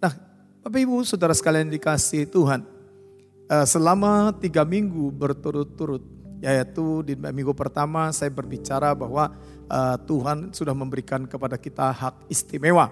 [0.00, 0.16] Nah,
[0.64, 2.64] Bapak Ibu, saudara sekalian dikasih Tuhan,
[3.52, 6.00] eh, selama tiga minggu berturut-turut,
[6.40, 9.28] yaitu di minggu pertama saya berbicara bahwa
[9.68, 12.88] eh, Tuhan sudah memberikan kepada kita hak istimewa.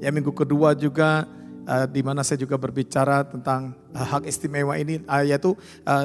[0.00, 1.24] Ya minggu kedua juga
[1.64, 5.56] uh, di mana saya juga berbicara tentang hak istimewa ini yaitu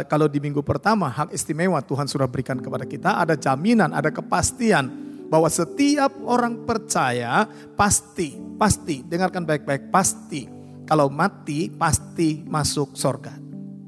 [0.07, 5.10] kalau di minggu pertama hak istimewa Tuhan sudah berikan kepada kita ada jaminan, ada kepastian
[5.31, 7.47] bahwa setiap orang percaya
[7.79, 10.43] pasti, pasti dengarkan baik-baik pasti
[10.83, 13.31] kalau mati pasti masuk sorga.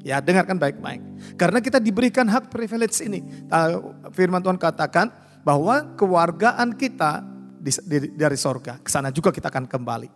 [0.03, 1.03] Ya dengarkan baik-baik.
[1.35, 3.23] Karena kita diberikan hak privilege ini.
[4.16, 5.11] Firman Tuhan katakan
[5.43, 7.23] bahwa kewargaan kita
[8.16, 8.80] dari sorga.
[8.80, 10.09] Ke sana juga kita akan kembali.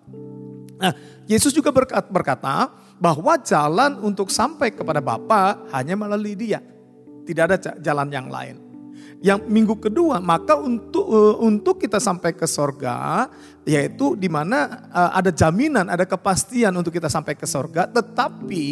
[0.79, 0.91] Nah,
[1.27, 1.71] Yesus juga
[2.07, 6.59] berkata bahwa jalan untuk sampai kepada Bapa hanya melalui dia.
[7.23, 8.66] Tidak ada jalan yang lain.
[9.17, 13.25] Yang minggu kedua, maka untuk uh, untuk kita sampai ke sorga,
[13.65, 18.65] yaitu di mana uh, ada jaminan, ada kepastian untuk kita sampai ke sorga, tetapi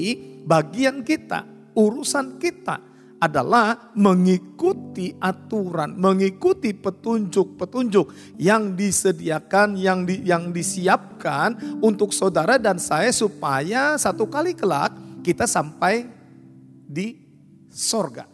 [0.45, 1.41] bagian kita,
[1.73, 2.77] urusan kita,
[3.25, 13.09] adalah mengikuti aturan, mengikuti petunjuk-petunjuk yang disediakan, yang di, yang disiapkan untuk saudara dan saya
[13.09, 14.93] supaya satu kali kelak
[15.25, 16.05] kita sampai
[16.85, 17.17] di
[17.73, 18.29] sorga.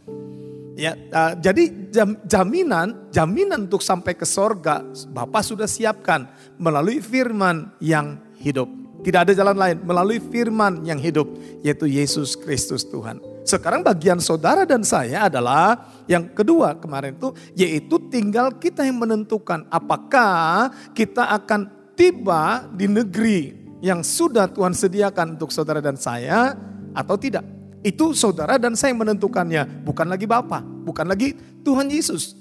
[0.80, 7.76] Ya, uh, jadi jam, jaminan, jaminan untuk sampai ke sorga, Bapak sudah siapkan melalui firman
[7.84, 8.72] yang hidup.
[9.02, 11.28] Tidak ada jalan lain melalui firman yang hidup,
[11.66, 13.18] yaitu Yesus Kristus Tuhan.
[13.42, 19.66] Sekarang bagian saudara dan saya adalah yang kedua kemarin itu yaitu tinggal kita yang menentukan
[19.74, 21.66] apakah kita akan
[21.98, 23.40] tiba di negeri
[23.82, 26.54] yang sudah Tuhan sediakan untuk saudara dan saya
[26.94, 27.61] atau tidak.
[27.82, 31.34] Itu saudara dan saya yang menentukannya, bukan lagi Bapa, bukan lagi
[31.66, 32.38] Tuhan Yesus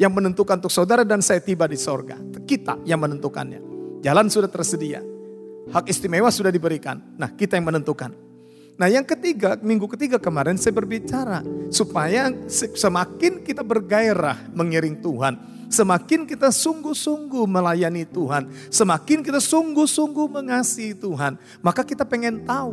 [0.00, 2.16] yang menentukan untuk saudara dan saya tiba di sorga.
[2.48, 3.60] Kita yang menentukannya.
[4.00, 5.04] Jalan sudah tersedia.
[5.68, 6.96] Hak istimewa sudah diberikan.
[7.20, 8.14] Nah kita yang menentukan.
[8.78, 11.44] Nah yang ketiga, minggu ketiga kemarin saya berbicara.
[11.68, 15.34] Supaya semakin kita bergairah mengiring Tuhan.
[15.68, 18.48] Semakin kita sungguh-sungguh melayani Tuhan.
[18.72, 21.36] Semakin kita sungguh-sungguh mengasihi Tuhan.
[21.60, 22.72] Maka kita pengen tahu.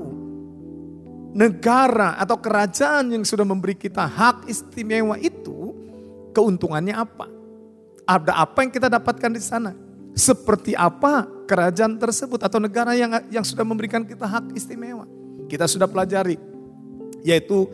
[1.36, 5.76] Negara atau kerajaan yang sudah memberi kita hak istimewa itu.
[6.32, 7.28] Keuntungannya apa?
[8.08, 9.76] Ada apa yang kita dapatkan di sana?
[10.16, 15.04] Seperti apa kerajaan tersebut atau negara yang yang sudah memberikan kita hak istimewa?
[15.52, 16.40] Kita sudah pelajari
[17.26, 17.68] yaitu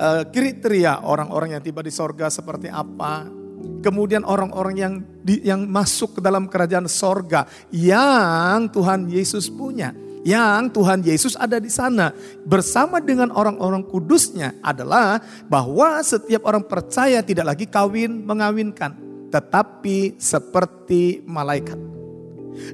[0.00, 3.28] uh, kriteria orang-orang yang tiba di sorga seperti apa.
[3.56, 9.94] Kemudian orang-orang yang di, yang masuk ke dalam kerajaan sorga yang Tuhan Yesus punya.
[10.26, 12.10] Yang Tuhan Yesus ada di sana
[12.42, 18.98] bersama dengan orang-orang kudusnya adalah bahwa setiap orang percaya tidak lagi kawin mengawinkan.
[19.30, 21.78] Tetapi seperti malaikat.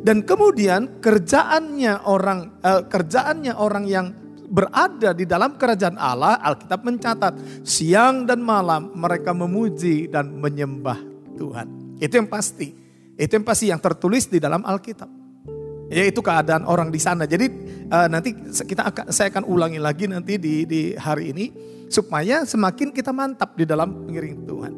[0.01, 4.07] Dan kemudian kerjaannya orang uh, kerjaannya orang yang
[4.49, 7.35] berada di dalam kerajaan Allah, Alkitab mencatat
[7.69, 11.01] siang dan malam mereka memuji dan menyembah
[11.37, 12.01] Tuhan.
[12.01, 12.73] Itu yang pasti.
[13.13, 15.22] Itu yang pasti yang tertulis di dalam Alkitab.
[15.93, 17.29] Yaitu keadaan orang di sana.
[17.29, 17.47] Jadi
[17.93, 21.47] uh, nanti kita akan saya akan ulangi lagi nanti di di hari ini
[21.93, 24.73] supaya semakin kita mantap di dalam mengiring Tuhan.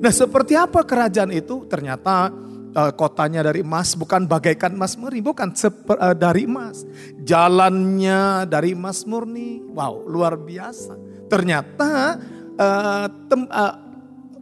[0.00, 1.68] Nah, seperti apa kerajaan itu?
[1.68, 2.32] Ternyata
[2.72, 6.88] uh, kotanya dari emas, bukan bagaikan emas murni, bukan seper, uh, dari emas.
[7.20, 10.96] Jalannya dari emas murni, wow luar biasa.
[11.28, 12.16] Ternyata
[12.56, 13.74] uh, tem, uh,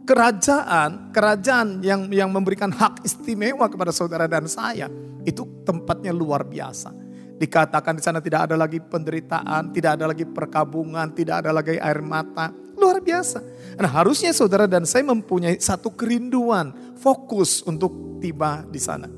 [0.03, 4.91] kerajaan, kerajaan yang yang memberikan hak istimewa kepada saudara dan saya,
[5.23, 6.91] itu tempatnya luar biasa.
[7.33, 11.99] Dikatakan di sana tidak ada lagi penderitaan, tidak ada lagi perkabungan, tidak ada lagi air
[11.99, 12.53] mata.
[12.77, 13.41] Luar biasa.
[13.79, 19.09] Nah harusnya saudara dan saya mempunyai satu kerinduan, fokus untuk tiba di sana.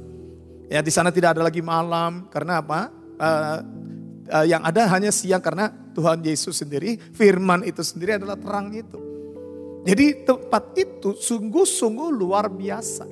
[0.66, 2.90] Ya di sana tidak ada lagi malam karena apa?
[3.16, 3.59] Uh,
[4.31, 9.05] uh, yang ada hanya siang karena Tuhan Yesus sendiri, firman itu sendiri adalah terang itu.
[9.85, 13.06] Jadi tempat itu sungguh-sungguh luar biasa.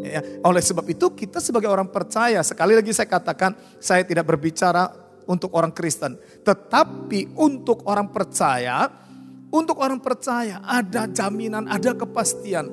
[0.00, 3.52] Ya, oleh sebab itu kita sebagai orang percaya, sekali lagi saya katakan
[3.82, 4.88] saya tidak berbicara
[5.28, 6.16] untuk orang Kristen.
[6.46, 8.88] Tetapi untuk orang percaya,
[9.50, 12.70] untuk orang percaya ada jaminan, ada kepastian.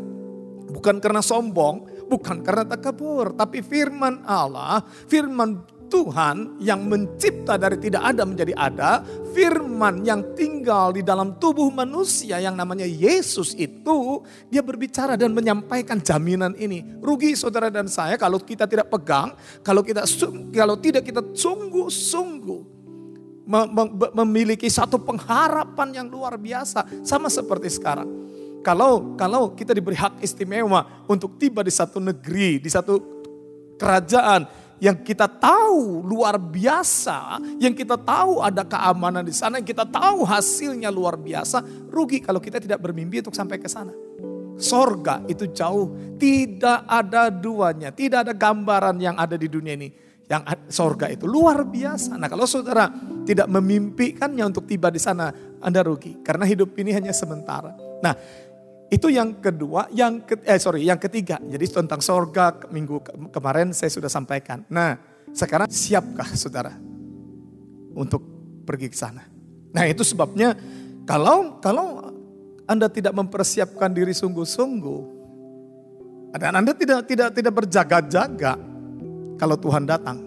[0.72, 8.04] Bukan karena sombong, bukan karena takabur, tapi firman Allah, firman Tuhan yang mencipta dari tidak
[8.04, 9.02] ada menjadi ada,
[9.32, 16.00] firman yang tinggal di dalam tubuh manusia yang namanya Yesus itu, dia berbicara dan menyampaikan
[16.00, 16.84] jaminan ini.
[17.00, 20.04] Rugi saudara dan saya kalau kita tidak pegang, kalau kita
[20.52, 22.78] kalau tidak kita sungguh-sungguh
[24.12, 28.28] memiliki satu pengharapan yang luar biasa sama seperti sekarang.
[28.60, 33.00] Kalau kalau kita diberi hak istimewa untuk tiba di satu negeri, di satu
[33.80, 39.86] kerajaan yang kita tahu luar biasa, yang kita tahu ada keamanan di sana, yang kita
[39.90, 43.94] tahu hasilnya luar biasa, rugi kalau kita tidak bermimpi untuk sampai ke sana.
[44.58, 49.90] Sorga itu jauh, tidak ada duanya, tidak ada gambaran yang ada di dunia ini.
[50.28, 52.20] Yang sorga itu luar biasa.
[52.20, 52.92] Nah kalau saudara
[53.24, 55.32] tidak memimpikannya untuk tiba di sana,
[55.64, 56.20] Anda rugi.
[56.20, 57.72] Karena hidup ini hanya sementara.
[58.04, 58.12] Nah
[58.88, 61.40] itu yang kedua, yang ke, eh sorry, yang ketiga.
[61.44, 64.64] Jadi tentang sorga minggu kemarin saya sudah sampaikan.
[64.72, 64.96] Nah
[65.36, 66.72] sekarang siapkah saudara
[67.96, 68.24] untuk
[68.64, 69.28] pergi ke sana?
[69.76, 70.56] Nah itu sebabnya
[71.04, 72.16] kalau kalau
[72.68, 75.18] anda tidak mempersiapkan diri sungguh-sungguh,
[76.36, 78.60] dan Anda tidak tidak tidak berjaga-jaga
[79.40, 80.20] kalau Tuhan datang,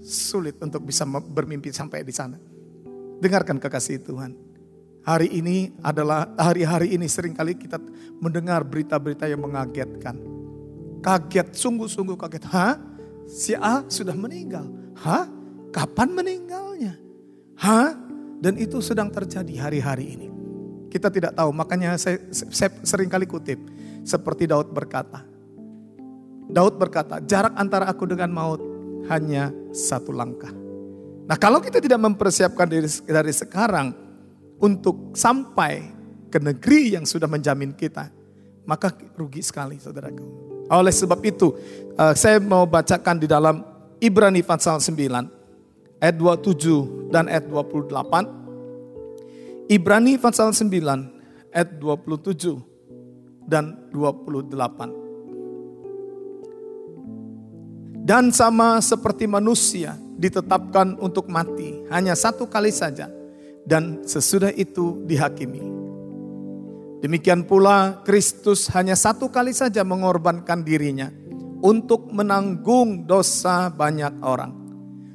[0.00, 2.40] sulit untuk bisa bermimpi sampai di sana.
[3.20, 4.47] Dengarkan kekasih Tuhan.
[5.08, 7.80] Hari ini adalah hari-hari ini sering kali kita
[8.20, 10.20] mendengar berita-berita yang mengagetkan.
[11.00, 12.44] Kaget, sungguh-sungguh kaget.
[12.52, 12.76] Hah?
[13.24, 14.68] Si A sudah meninggal.
[15.00, 15.24] Hah?
[15.72, 17.00] Kapan meninggalnya?
[17.56, 17.96] Hah?
[18.36, 20.28] Dan itu sedang terjadi hari-hari ini.
[20.92, 23.56] Kita tidak tahu, makanya saya, saya sering kali kutip.
[24.04, 25.24] Seperti Daud berkata.
[26.52, 28.60] Daud berkata, jarak antara aku dengan maut
[29.08, 30.52] hanya satu langkah.
[31.24, 34.07] Nah kalau kita tidak mempersiapkan diri dari sekarang
[34.58, 35.94] untuk sampai
[36.28, 38.10] ke negeri yang sudah menjamin kita,
[38.68, 40.26] maka rugi sekali saudaraku.
[40.68, 41.56] Oleh sebab itu,
[41.96, 43.64] eh, saya mau bacakan di dalam
[43.98, 45.26] Ibrani pasal 9,
[45.98, 48.28] ayat 27 dan ayat 28.
[49.68, 51.08] Ibrani pasal 9
[51.52, 52.60] ayat 27
[53.48, 54.92] dan 28.
[58.08, 63.17] Dan sama seperti manusia ditetapkan untuk mati hanya satu kali saja
[63.68, 65.60] dan sesudah itu dihakimi.
[67.04, 71.12] Demikian pula Kristus hanya satu kali saja mengorbankan dirinya
[71.60, 74.50] untuk menanggung dosa banyak orang.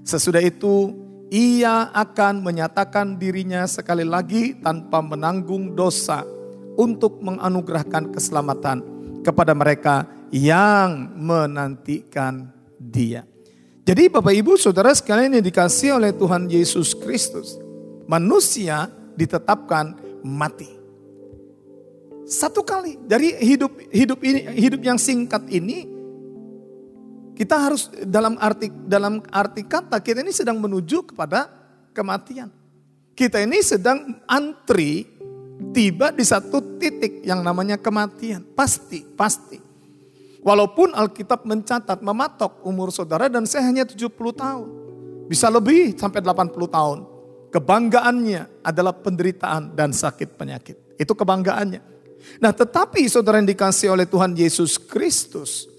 [0.06, 0.96] Sesudah itu
[1.34, 6.24] ia akan menyatakan dirinya sekali lagi tanpa menanggung dosa
[6.78, 8.80] untuk menganugerahkan keselamatan
[9.26, 13.26] kepada mereka yang menantikan dia.
[13.84, 17.60] Jadi Bapak Ibu Saudara sekalian yang dikasih oleh Tuhan Yesus Kristus,
[18.08, 20.70] manusia ditetapkan mati.
[22.24, 25.92] Satu kali dari hidup hidup ini hidup yang singkat ini
[27.36, 31.52] kita harus dalam arti dalam arti kata kita ini sedang menuju kepada
[31.92, 32.50] kematian.
[33.14, 35.06] Kita ini sedang antri
[35.76, 38.42] tiba di satu titik yang namanya kematian.
[38.58, 39.62] Pasti, pasti.
[40.44, 44.68] Walaupun Alkitab mencatat, mematok umur saudara dan saya hanya 70 tahun.
[45.30, 47.13] Bisa lebih sampai 80 tahun.
[47.54, 50.98] Kebanggaannya adalah penderitaan dan sakit penyakit.
[50.98, 51.94] Itu kebanggaannya.
[52.42, 55.70] Nah tetapi saudara yang dikasih oleh Tuhan Yesus Kristus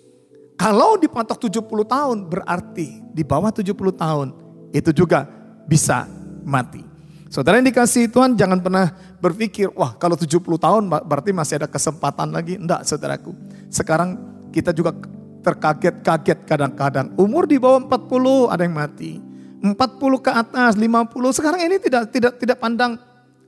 [0.54, 4.28] kalau dipatok 70 tahun berarti di bawah 70 tahun
[4.70, 5.26] itu juga
[5.66, 6.06] bisa
[6.46, 6.84] mati.
[7.26, 12.30] Saudara yang dikasih Tuhan jangan pernah berpikir, wah kalau 70 tahun berarti masih ada kesempatan
[12.30, 12.54] lagi.
[12.54, 13.34] Enggak saudaraku.
[13.66, 14.14] Sekarang
[14.54, 14.94] kita juga
[15.42, 17.10] terkaget-kaget kadang-kadang.
[17.18, 19.18] Umur di bawah 40 ada yang mati.
[19.64, 21.32] 40 ke atas, 50.
[21.32, 23.00] Sekarang ini tidak tidak tidak pandang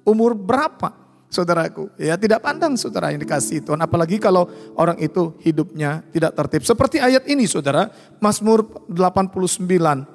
[0.09, 0.97] umur berapa
[1.29, 1.93] saudaraku.
[2.01, 3.85] Ya tidak pandang saudara yang dikasih Tuhan.
[3.85, 4.49] Apalagi kalau
[4.81, 6.65] orang itu hidupnya tidak tertib.
[6.65, 7.93] Seperti ayat ini saudara.
[8.17, 9.29] Mazmur 89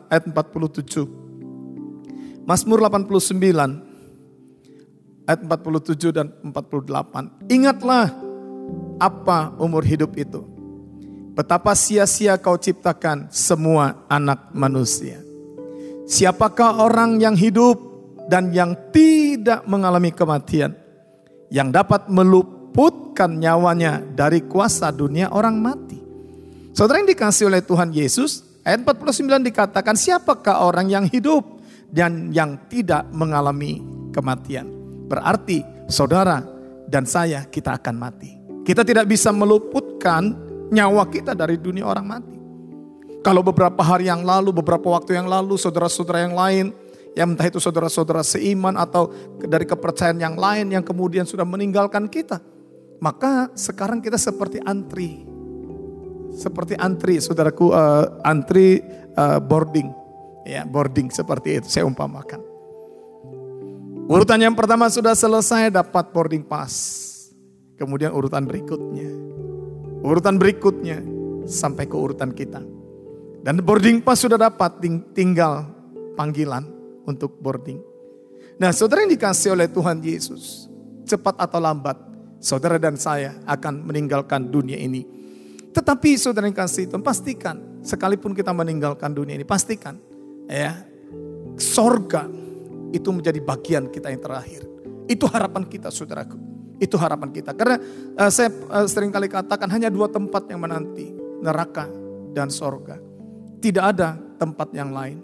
[0.09, 2.49] ayat 47.
[2.49, 7.45] Mazmur 89 ayat 47 dan 48.
[7.45, 8.09] Ingatlah
[8.97, 10.49] apa umur hidup itu.
[11.31, 15.30] Betapa sia-sia kau ciptakan semua anak manusia.
[16.11, 17.79] Siapakah orang yang hidup
[18.27, 20.81] dan yang tidak mengalami kematian?
[21.51, 25.99] yang dapat meluputkan nyawanya dari kuasa dunia orang mati.
[26.71, 31.43] Saudara yang dikasih oleh Tuhan Yesus, ayat 49 dikatakan siapakah orang yang hidup
[31.91, 33.83] dan yang tidak mengalami
[34.15, 34.71] kematian.
[35.11, 35.59] Berarti
[35.91, 36.39] saudara
[36.87, 38.31] dan saya kita akan mati.
[38.63, 40.31] Kita tidak bisa meluputkan
[40.71, 42.40] nyawa kita dari dunia orang mati.
[43.21, 46.65] Kalau beberapa hari yang lalu, beberapa waktu yang lalu, saudara-saudara yang lain
[47.11, 49.11] Ya entah itu saudara-saudara seiman atau
[49.43, 52.39] dari kepercayaan yang lain yang kemudian sudah meninggalkan kita.
[53.03, 55.27] Maka sekarang kita seperti antri.
[56.31, 58.79] Seperti antri, saudaraku, uh, antri
[59.19, 59.91] uh, boarding.
[60.47, 62.39] Ya, boarding seperti itu saya umpamakan.
[64.07, 67.09] Urutan yang pertama sudah selesai dapat boarding pass.
[67.75, 69.11] Kemudian urutan berikutnya.
[69.99, 71.03] Urutan berikutnya
[71.43, 72.63] sampai ke urutan kita.
[73.41, 74.77] Dan boarding pass sudah dapat
[75.17, 75.65] tinggal
[76.13, 76.61] panggilan
[77.09, 77.81] untuk boarding.
[78.61, 80.69] Nah saudara yang dikasih oleh Tuhan Yesus,
[81.09, 81.97] cepat atau lambat,
[82.37, 85.01] saudara dan saya akan meninggalkan dunia ini.
[85.73, 89.97] Tetapi saudara yang kasih Tuhan, pastikan sekalipun kita meninggalkan dunia ini, pastikan
[90.45, 90.85] ya
[91.57, 92.29] sorga
[92.93, 94.61] itu menjadi bagian kita yang terakhir.
[95.09, 96.37] Itu harapan kita saudaraku.
[96.77, 97.57] Itu harapan kita.
[97.57, 97.81] Karena
[98.17, 101.13] uh, saya uh, sering kali katakan hanya dua tempat yang menanti.
[101.41, 101.89] Neraka
[102.37, 103.10] dan sorga.
[103.61, 105.21] Tidak ada tempat yang lain.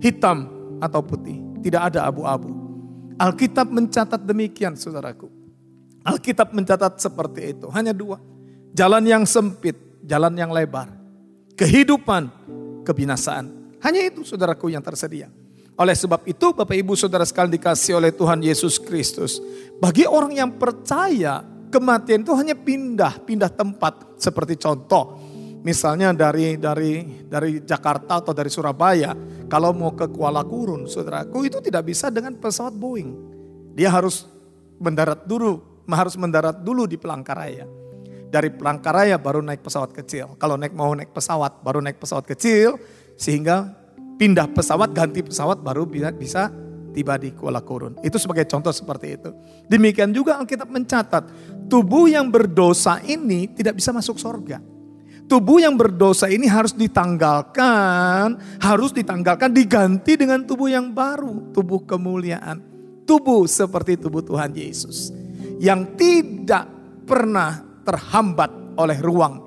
[0.00, 0.48] Hitam
[0.80, 1.36] atau putih.
[1.60, 2.48] Tidak ada abu-abu.
[3.20, 5.28] Alkitab mencatat demikian saudaraku.
[6.00, 7.68] Alkitab mencatat seperti itu.
[7.68, 8.16] Hanya dua.
[8.72, 10.88] Jalan yang sempit, jalan yang lebar.
[11.52, 12.32] Kehidupan,
[12.88, 13.76] kebinasaan.
[13.84, 15.28] Hanya itu saudaraku yang tersedia.
[15.76, 19.40] Oleh sebab itu Bapak Ibu Saudara sekalian dikasih oleh Tuhan Yesus Kristus.
[19.80, 21.40] Bagi orang yang percaya
[21.72, 24.20] kematian itu hanya pindah, pindah tempat.
[24.20, 25.16] Seperti contoh,
[25.60, 29.12] misalnya dari dari dari Jakarta atau dari Surabaya,
[29.48, 33.10] kalau mau ke Kuala Kurun, saudaraku itu tidak bisa dengan pesawat Boeing.
[33.76, 34.26] Dia harus
[34.80, 37.68] mendarat dulu, harus mendarat dulu di Pelangkaraya.
[38.30, 40.38] Dari Pelangkaraya baru naik pesawat kecil.
[40.38, 42.78] Kalau naik mau naik pesawat, baru naik pesawat kecil,
[43.18, 43.74] sehingga
[44.16, 46.42] pindah pesawat, ganti pesawat baru bisa, bisa
[46.94, 47.98] tiba di Kuala Kurun.
[48.06, 49.30] Itu sebagai contoh seperti itu.
[49.66, 51.24] Demikian juga Alkitab mencatat,
[51.66, 54.62] tubuh yang berdosa ini tidak bisa masuk sorga.
[55.30, 62.58] Tubuh yang berdosa ini harus ditanggalkan, harus ditanggalkan, diganti dengan tubuh yang baru, tubuh kemuliaan.
[63.06, 65.14] Tubuh seperti tubuh Tuhan Yesus.
[65.62, 66.66] Yang tidak
[67.06, 69.38] pernah terhambat oleh ruang.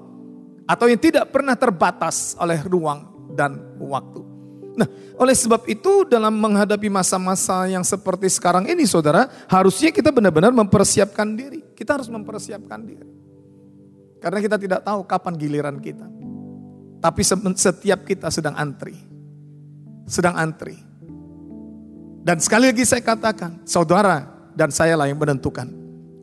[0.64, 4.24] Atau yang tidak pernah terbatas oleh ruang dan waktu.
[4.80, 4.88] Nah,
[5.20, 11.28] oleh sebab itu dalam menghadapi masa-masa yang seperti sekarang ini saudara, harusnya kita benar-benar mempersiapkan
[11.36, 11.60] diri.
[11.76, 13.23] Kita harus mempersiapkan diri.
[14.24, 16.08] Karena kita tidak tahu kapan giliran kita.
[17.04, 17.22] Tapi
[17.60, 18.96] setiap kita sedang antri.
[20.08, 20.80] Sedang antri.
[22.24, 24.24] Dan sekali lagi saya katakan, saudara
[24.56, 25.68] dan saya lah yang menentukan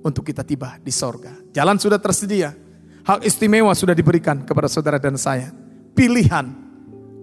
[0.00, 1.36] untuk kita tiba di sorga.
[1.52, 2.56] Jalan sudah tersedia.
[3.04, 5.52] Hak istimewa sudah diberikan kepada saudara dan saya.
[5.92, 6.48] Pilihan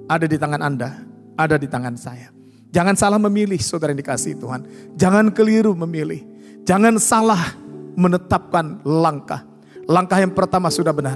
[0.05, 1.07] ada di tangan Anda
[1.37, 2.33] ada di tangan saya.
[2.73, 4.61] Jangan salah memilih saudara yang dikasih Tuhan.
[4.99, 6.25] Jangan keliru memilih.
[6.67, 7.55] Jangan salah
[7.95, 9.46] menetapkan langkah.
[9.87, 11.15] Langkah yang pertama sudah benar.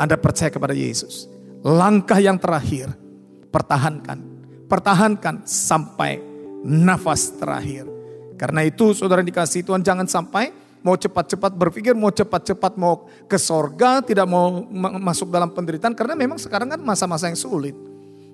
[0.00, 1.28] Anda percaya kepada Yesus.
[1.60, 2.92] Langkah yang terakhir,
[3.52, 4.18] pertahankan.
[4.64, 6.18] Pertahankan sampai
[6.64, 7.84] nafas terakhir.
[8.36, 10.52] Karena itu saudara dikasih Tuhan jangan sampai
[10.84, 14.64] mau cepat-cepat berpikir, mau cepat-cepat mau ke sorga, tidak mau
[15.00, 15.92] masuk dalam penderitaan.
[15.92, 17.76] Karena memang sekarang kan masa-masa yang sulit.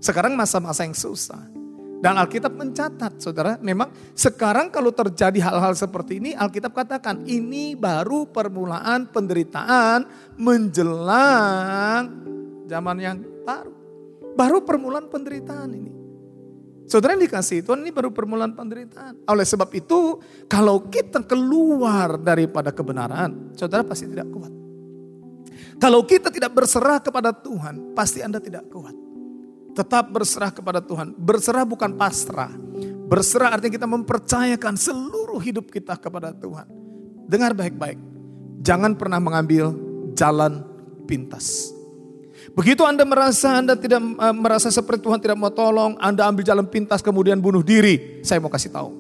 [0.03, 1.62] Sekarang masa-masa yang susah.
[2.03, 8.27] Dan Alkitab mencatat, saudara, memang sekarang kalau terjadi hal-hal seperti ini, Alkitab katakan ini baru
[8.27, 12.03] permulaan penderitaan menjelang
[12.67, 13.71] zaman yang baru.
[14.35, 15.93] Baru permulaan penderitaan ini.
[16.91, 19.23] Saudara yang dikasih Tuhan ini baru permulaan penderitaan.
[19.31, 20.19] Oleh sebab itu,
[20.51, 24.51] kalau kita keluar daripada kebenaran, saudara pasti tidak kuat.
[25.79, 29.02] Kalau kita tidak berserah kepada Tuhan, pasti Anda tidak kuat.
[29.73, 31.17] Tetap berserah kepada Tuhan.
[31.17, 32.53] Berserah bukan pasrah.
[33.09, 36.69] Berserah artinya kita mempercayakan seluruh hidup kita kepada Tuhan.
[37.29, 37.97] Dengar baik-baik.
[38.61, 39.73] Jangan pernah mengambil
[40.13, 40.65] jalan
[41.09, 41.73] pintas.
[42.53, 46.67] Begitu Anda merasa Anda tidak uh, merasa seperti Tuhan tidak mau tolong, Anda ambil jalan
[46.69, 48.21] pintas kemudian bunuh diri.
[48.27, 48.91] Saya mau kasih tahu.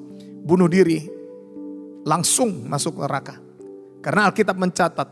[0.43, 1.09] Bunuh diri
[2.03, 3.39] langsung masuk neraka.
[4.03, 5.09] Karena Alkitab mencatat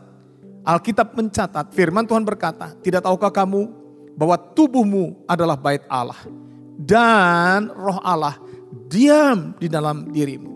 [0.61, 3.80] Alkitab mencatat firman Tuhan berkata, "Tidak tahukah kamu
[4.21, 6.21] bahwa tubuhmu adalah bait Allah
[6.77, 8.37] dan roh Allah
[8.85, 10.53] diam di dalam dirimu.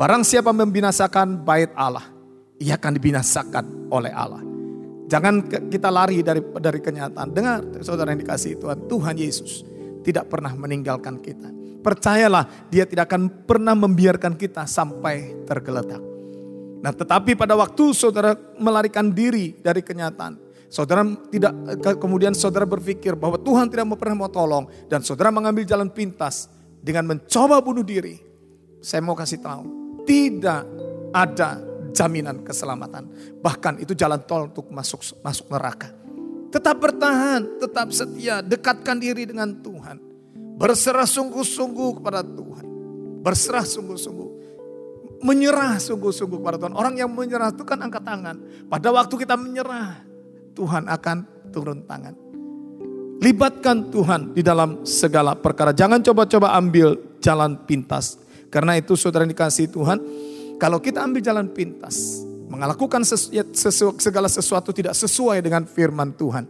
[0.00, 2.08] Barang siapa membinasakan bait Allah,
[2.56, 4.40] ia akan dibinasakan oleh Allah.
[5.12, 7.28] Jangan kita lari dari dari kenyataan.
[7.36, 9.60] Dengar saudara yang dikasih Tuhan, Tuhan Yesus
[10.00, 11.52] tidak pernah meninggalkan kita.
[11.84, 16.00] Percayalah dia tidak akan pernah membiarkan kita sampai tergeletak.
[16.80, 21.02] Nah tetapi pada waktu saudara melarikan diri dari kenyataan, Saudara
[21.34, 21.50] tidak
[21.98, 26.46] kemudian saudara berpikir bahwa Tuhan tidak pernah mau tolong dan saudara mengambil jalan pintas
[26.78, 28.22] dengan mencoba bunuh diri.
[28.78, 29.66] Saya mau kasih tahu,
[30.06, 30.62] tidak
[31.10, 31.58] ada
[31.90, 33.10] jaminan keselamatan.
[33.42, 35.90] Bahkan itu jalan tol untuk masuk masuk neraka.
[36.54, 39.98] Tetap bertahan, tetap setia, dekatkan diri dengan Tuhan.
[40.54, 42.64] Berserah sungguh-sungguh kepada Tuhan.
[43.26, 44.30] Berserah sungguh-sungguh
[45.20, 46.72] menyerah sungguh-sungguh kepada Tuhan.
[46.72, 48.40] Orang yang menyerah itu kan angkat tangan.
[48.72, 50.09] Pada waktu kita menyerah,
[50.54, 51.16] Tuhan akan
[51.50, 52.14] turun tangan.
[53.20, 55.76] Libatkan Tuhan di dalam segala perkara.
[55.76, 58.16] Jangan coba-coba ambil jalan pintas.
[58.48, 59.98] Karena itu saudara dikasih Tuhan,
[60.56, 63.06] kalau kita ambil jalan pintas, melakukan
[63.94, 66.48] segala sesuatu tidak sesuai dengan firman Tuhan,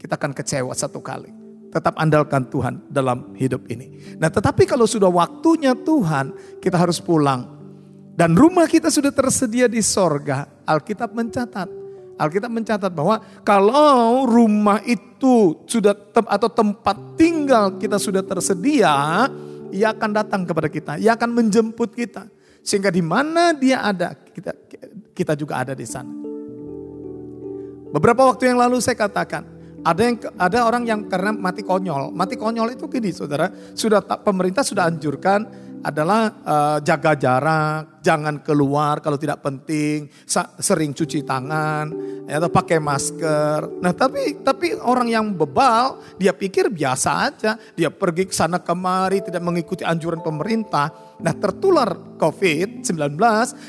[0.00, 1.28] kita akan kecewa satu kali.
[1.68, 4.16] Tetap andalkan Tuhan dalam hidup ini.
[4.16, 7.52] Nah tetapi kalau sudah waktunya Tuhan, kita harus pulang.
[8.16, 10.48] Dan rumah kita sudah tersedia di sorga.
[10.64, 11.68] Alkitab mencatat,
[12.16, 19.28] Alkitab mencatat bahwa kalau rumah itu sudah tem atau tempat tinggal kita sudah tersedia,
[19.68, 22.24] ia akan datang kepada kita, ia akan menjemput kita.
[22.64, 24.56] Sehingga di mana dia ada, kita
[25.12, 26.08] kita juga ada di sana.
[27.92, 29.44] Beberapa waktu yang lalu saya katakan,
[29.86, 32.10] ada yang ada orang yang karena mati konyol.
[32.10, 35.46] Mati konyol itu gini Saudara, sudah pemerintah sudah anjurkan
[35.86, 40.10] adalah uh, jaga jarak, jangan keluar kalau tidak penting,
[40.58, 41.94] sering cuci tangan,
[42.26, 43.78] ya, atau pakai masker.
[43.78, 49.22] Nah tapi tapi orang yang bebal, dia pikir biasa aja, dia pergi ke sana kemari
[49.22, 50.90] tidak mengikuti anjuran pemerintah.
[51.22, 53.14] Nah tertular COVID-19,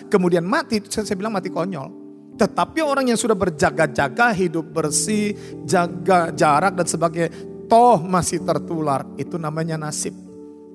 [0.10, 2.10] kemudian mati, saya, bilang mati konyol.
[2.38, 5.34] Tetapi orang yang sudah berjaga-jaga, hidup bersih,
[5.66, 7.30] jaga jarak dan sebagainya,
[7.66, 9.06] toh masih tertular.
[9.18, 10.27] Itu namanya nasib.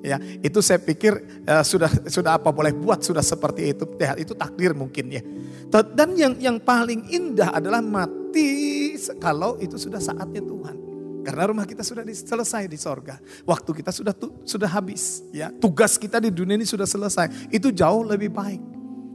[0.03, 1.15] Ya, itu saya pikir
[1.47, 3.87] uh, sudah sudah apa boleh buat sudah seperti itu.
[4.03, 5.23] Ya, itu takdir mungkin ya.
[5.71, 10.77] Dan yang yang paling indah adalah mati kalau itu sudah saatnya Tuhan.
[11.23, 13.23] Karena rumah kita sudah selesai di sorga.
[13.47, 14.11] Waktu kita sudah
[14.43, 15.23] sudah habis.
[15.31, 17.49] Ya, tugas kita di dunia ini sudah selesai.
[17.55, 18.63] Itu jauh lebih baik.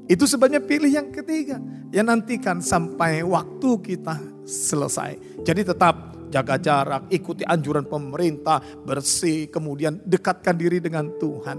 [0.08, 1.60] Itu sebenarnya pilih yang ketiga.
[1.91, 4.15] Ya nantikan sampai waktu kita
[4.48, 5.44] selesai.
[5.44, 11.57] Jadi tetap jaga jarak, ikuti anjuran pemerintah, bersih, kemudian dekatkan diri dengan Tuhan.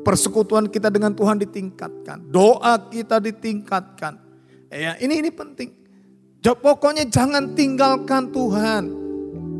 [0.00, 4.16] Persekutuan kita dengan Tuhan ditingkatkan, doa kita ditingkatkan.
[4.72, 5.76] Ya, ini ini penting.
[6.40, 8.84] Pokoknya jangan tinggalkan Tuhan.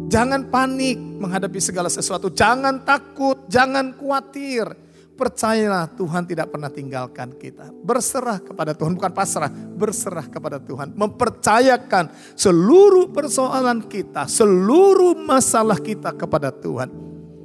[0.09, 2.33] Jangan panik menghadapi segala sesuatu.
[2.33, 4.80] Jangan takut, jangan khawatir
[5.21, 7.69] Percayalah Tuhan tidak pernah tinggalkan kita.
[7.85, 10.97] Berserah kepada Tuhan, bukan pasrah, berserah kepada Tuhan.
[10.97, 16.89] Mempercayakan seluruh persoalan kita, seluruh masalah kita kepada Tuhan.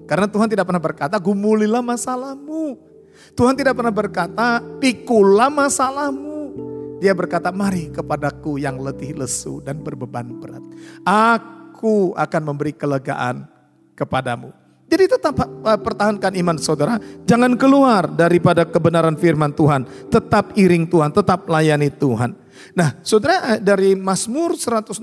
[0.07, 2.79] Karena Tuhan tidak pernah berkata, gumulilah masalahmu.
[3.35, 6.55] Tuhan tidak pernah berkata, pikulah masalahmu.
[7.03, 10.63] Dia berkata, mari kepadaku yang letih lesu dan berbeban berat.
[11.03, 13.51] Aku akan memberi kelegaan
[13.99, 14.55] kepadamu.
[14.85, 17.01] Jadi tetap eh, pertahankan iman saudara.
[17.25, 19.85] Jangan keluar daripada kebenaran firman Tuhan.
[20.13, 22.37] Tetap iring Tuhan, tetap layani Tuhan.
[22.77, 25.01] Nah saudara eh, dari Mazmur 116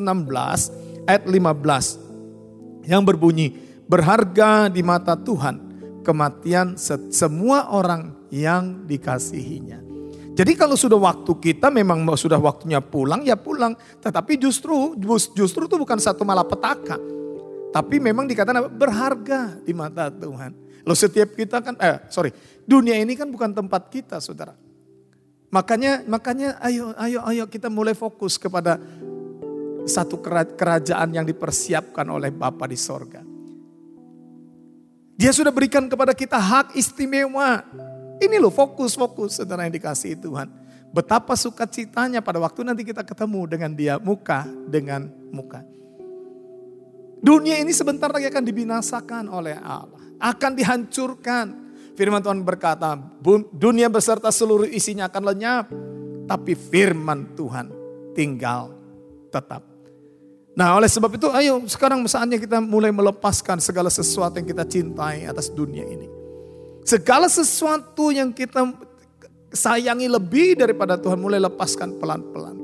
[1.07, 3.59] ayat 15 yang berbunyi
[3.91, 5.59] berharga di mata Tuhan
[6.07, 6.79] kematian
[7.11, 9.83] semua orang yang dikasihinya.
[10.33, 13.77] Jadi kalau sudah waktu kita memang sudah waktunya pulang ya pulang.
[14.01, 14.97] Tetapi justru
[15.37, 17.22] justru itu bukan satu malapetaka
[17.73, 20.53] tapi memang dikatakan berharga di mata Tuhan.
[20.85, 22.31] Lo setiap kita kan, eh sorry,
[22.69, 24.53] dunia ini kan bukan tempat kita saudara.
[25.49, 28.77] Makanya, makanya ayo, ayo, ayo kita mulai fokus kepada
[29.89, 30.21] satu
[30.57, 33.25] kerajaan yang dipersiapkan oleh Bapa di sorga.
[35.17, 37.63] Dia sudah berikan kepada kita hak istimewa.
[38.19, 40.49] Ini loh fokus-fokus saudara yang dikasih Tuhan.
[40.93, 45.65] Betapa sukacitanya pada waktu nanti kita ketemu dengan dia muka dengan muka.
[47.23, 50.03] Dunia ini sebentar lagi akan dibinasakan oleh Allah.
[50.19, 51.71] Akan dihancurkan.
[51.95, 52.99] Firman Tuhan berkata,
[53.55, 55.67] dunia beserta seluruh isinya akan lenyap.
[56.27, 57.71] Tapi firman Tuhan
[58.19, 58.75] tinggal
[59.31, 59.63] tetap.
[60.53, 65.25] Nah oleh sebab itu ayo sekarang saatnya kita mulai melepaskan segala sesuatu yang kita cintai
[65.25, 66.11] atas dunia ini.
[66.83, 68.67] Segala sesuatu yang kita
[69.55, 72.57] sayangi lebih daripada Tuhan mulai lepaskan pelan-pelan.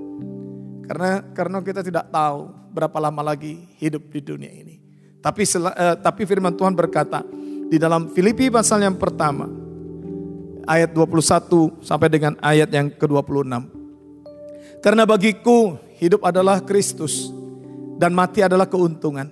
[0.84, 4.78] Karena karena kita tidak tahu berapa lama lagi hidup di dunia ini.
[5.18, 7.26] Tapi uh, tapi firman Tuhan berkata
[7.68, 9.50] di dalam Filipi pasal yang pertama
[10.68, 13.76] ayat 21 sampai dengan ayat yang ke-26.
[14.84, 17.32] Karena bagiku hidup adalah Kristus
[17.98, 19.26] dan mati adalah keuntungan.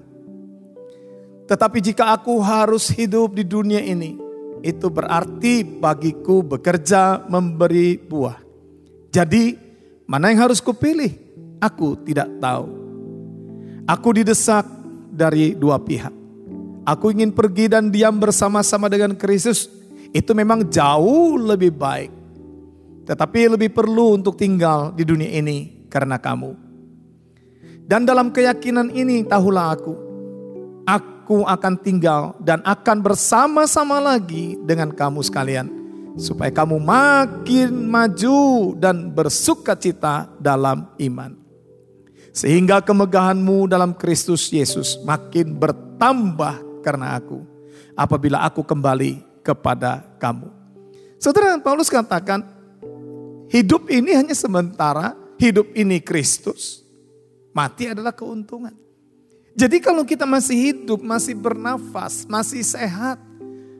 [1.47, 4.19] Tetapi jika aku harus hidup di dunia ini,
[4.67, 8.43] itu berarti bagiku bekerja memberi buah.
[9.15, 9.55] Jadi
[10.11, 11.15] mana yang harus kupilih?
[11.63, 12.86] Aku tidak tahu.
[13.87, 14.67] Aku didesak
[15.15, 16.11] dari dua pihak.
[16.83, 19.71] Aku ingin pergi dan diam bersama-sama dengan Kristus.
[20.11, 22.11] Itu memang jauh lebih baik.
[23.07, 26.59] Tetapi lebih perlu untuk tinggal di dunia ini karena kamu.
[27.87, 29.95] Dan dalam keyakinan ini tahulah aku.
[30.87, 35.71] Aku akan tinggal dan akan bersama-sama lagi dengan kamu sekalian.
[36.19, 41.46] Supaya kamu makin maju dan bersuka cita dalam iman.
[42.37, 47.41] Sehingga kemegahanmu dalam Kristus Yesus makin bertambah karena aku.
[47.97, 50.53] Apabila aku kembali kepada kamu.
[51.17, 52.45] Saudara Paulus katakan,
[53.49, 56.85] hidup ini hanya sementara, hidup ini Kristus,
[57.57, 58.77] mati adalah keuntungan.
[59.57, 63.17] Jadi kalau kita masih hidup, masih bernafas, masih sehat,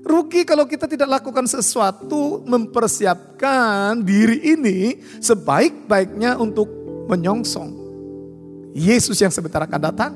[0.01, 6.73] rugi kalau kita tidak lakukan sesuatu mempersiapkan diri ini sebaik-baiknya untuk
[7.13, 7.86] menyongsong
[8.77, 10.13] Yesus yang sebentar akan datang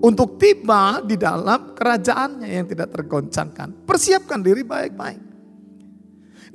[0.00, 3.84] untuk tiba di dalam kerajaannya yang tidak tergoncangkan.
[3.84, 5.20] Persiapkan diri baik-baik.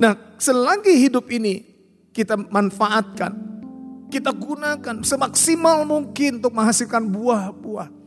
[0.01, 1.61] Nah, selagi hidup ini
[2.09, 3.29] kita manfaatkan,
[4.09, 8.01] kita gunakan semaksimal mungkin untuk menghasilkan buah-buah.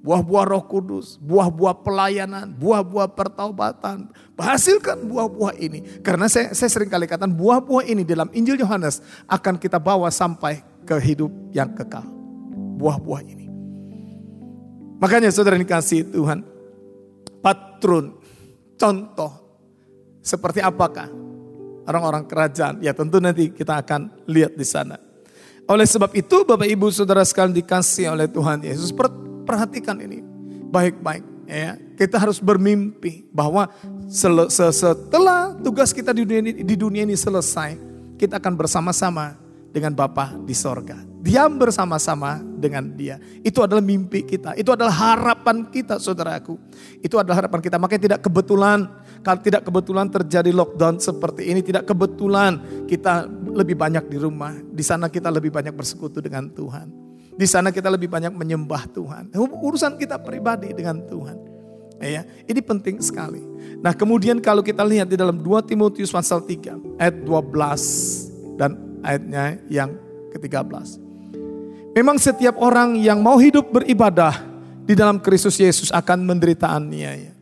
[0.00, 4.08] Buah-buah roh kudus, buah-buah pelayanan, buah-buah pertaubatan.
[4.40, 6.00] Hasilkan buah-buah ini.
[6.00, 10.64] Karena saya, saya sering kali katakan buah-buah ini dalam Injil Yohanes akan kita bawa sampai
[10.88, 12.19] ke hidup yang kekal.
[12.80, 13.46] Buah-buah ini.
[15.00, 16.40] Makanya saudara dikasih Tuhan,
[17.44, 18.16] patron,
[18.80, 19.32] contoh,
[20.20, 21.08] seperti apakah
[21.88, 22.80] orang-orang kerajaan?
[22.80, 25.00] Ya tentu nanti kita akan lihat di sana.
[25.68, 28.92] Oleh sebab itu Bapak Ibu Saudara sekalian dikasih oleh Tuhan Yesus,
[29.44, 30.20] perhatikan ini
[30.68, 31.24] baik-baik.
[31.50, 33.66] Ya, kita harus bermimpi bahwa
[34.06, 37.74] setelah tugas kita di dunia ini, di dunia ini selesai,
[38.14, 39.34] kita akan bersama-sama
[39.70, 43.20] dengan Bapa di sorga diam bersama-sama dengan dia.
[43.44, 46.56] Itu adalah mimpi kita, itu adalah harapan kita saudaraku.
[47.04, 48.88] Itu adalah harapan kita, makanya tidak kebetulan,
[49.20, 54.56] kalau tidak kebetulan terjadi lockdown seperti ini, tidak kebetulan kita lebih banyak di rumah.
[54.56, 56.88] Di sana kita lebih banyak bersekutu dengan Tuhan.
[57.36, 59.32] Di sana kita lebih banyak menyembah Tuhan.
[59.36, 61.36] Urusan kita pribadi dengan Tuhan.
[62.00, 63.44] Ya, ini penting sekali.
[63.84, 69.60] Nah kemudian kalau kita lihat di dalam 2 Timotius pasal 3 ayat 12 dan ayatnya
[69.68, 69.94] yang
[70.32, 71.00] ke-13.
[71.96, 74.46] Memang setiap orang yang mau hidup beribadah
[74.86, 77.34] di dalam Kristus Yesus akan menderita aniaya.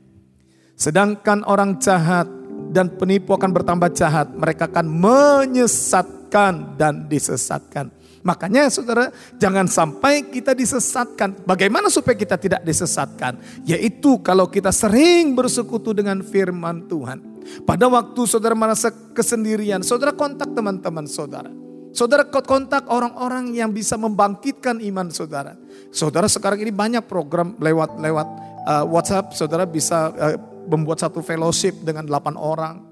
[0.78, 2.28] Sedangkan orang jahat
[2.72, 7.92] dan penipu akan bertambah jahat, mereka akan menyesatkan dan disesatkan.
[8.22, 9.08] Makanya saudara
[9.40, 11.48] jangan sampai kita disesatkan.
[11.48, 13.38] Bagaimana supaya kita tidak disesatkan?
[13.64, 17.38] Yaitu kalau kita sering bersekutu dengan firman Tuhan.
[17.64, 21.50] Pada waktu saudara merasa kesendirian, saudara kontak teman-teman saudara.
[21.92, 25.56] Saudara kontak orang-orang yang bisa membangkitkan iman saudara.
[25.88, 28.28] Saudara sekarang ini banyak program lewat lewat
[28.68, 30.37] uh, WhatsApp, saudara bisa uh,
[30.68, 32.84] membuat satu fellowship dengan 8 orang.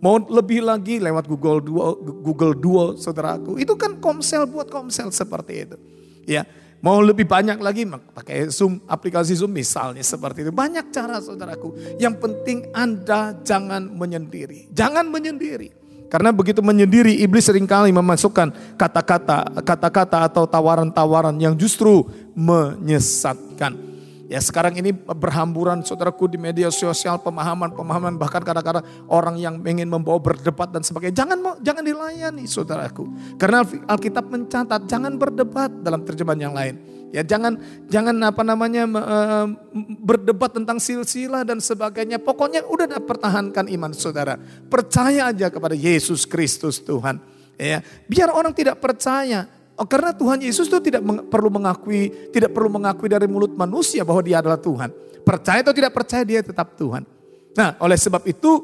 [0.00, 3.60] Mau lebih lagi lewat Google Duo, Google Duo, saudaraku.
[3.60, 5.76] Itu kan komsel buat komsel seperti itu.
[6.24, 6.48] Ya,
[6.80, 10.52] mau lebih banyak lagi pakai Zoom, aplikasi Zoom misalnya seperti itu.
[10.52, 11.96] Banyak cara saudaraku.
[12.00, 14.72] Yang penting Anda jangan menyendiri.
[14.72, 15.80] Jangan menyendiri.
[16.10, 22.02] Karena begitu menyendiri, iblis sering kali memasukkan kata-kata, kata-kata atau tawaran-tawaran yang justru
[22.34, 23.99] menyesatkan.
[24.30, 30.22] Ya sekarang ini berhamburan saudaraku di media sosial pemahaman-pemahaman bahkan kadang-kadang orang yang ingin membawa
[30.22, 31.26] berdebat dan sebagainya.
[31.26, 33.10] Jangan jangan dilayani saudaraku.
[33.42, 36.78] Karena Alkitab mencatat jangan berdebat dalam terjemahan yang lain.
[37.10, 37.58] Ya jangan
[37.90, 39.50] jangan apa namanya uh,
[39.98, 42.22] berdebat tentang silsilah dan sebagainya.
[42.22, 44.38] Pokoknya udah pertahankan iman saudara.
[44.70, 47.18] Percaya aja kepada Yesus Kristus Tuhan.
[47.58, 49.59] Ya, biar orang tidak percaya.
[49.80, 54.04] Oh, karena Tuhan Yesus itu tidak meng, perlu mengakui, tidak perlu mengakui dari mulut manusia
[54.04, 54.92] bahwa dia adalah Tuhan.
[55.24, 57.08] Percaya atau tidak percaya dia tetap Tuhan.
[57.56, 58.60] Nah, oleh sebab itu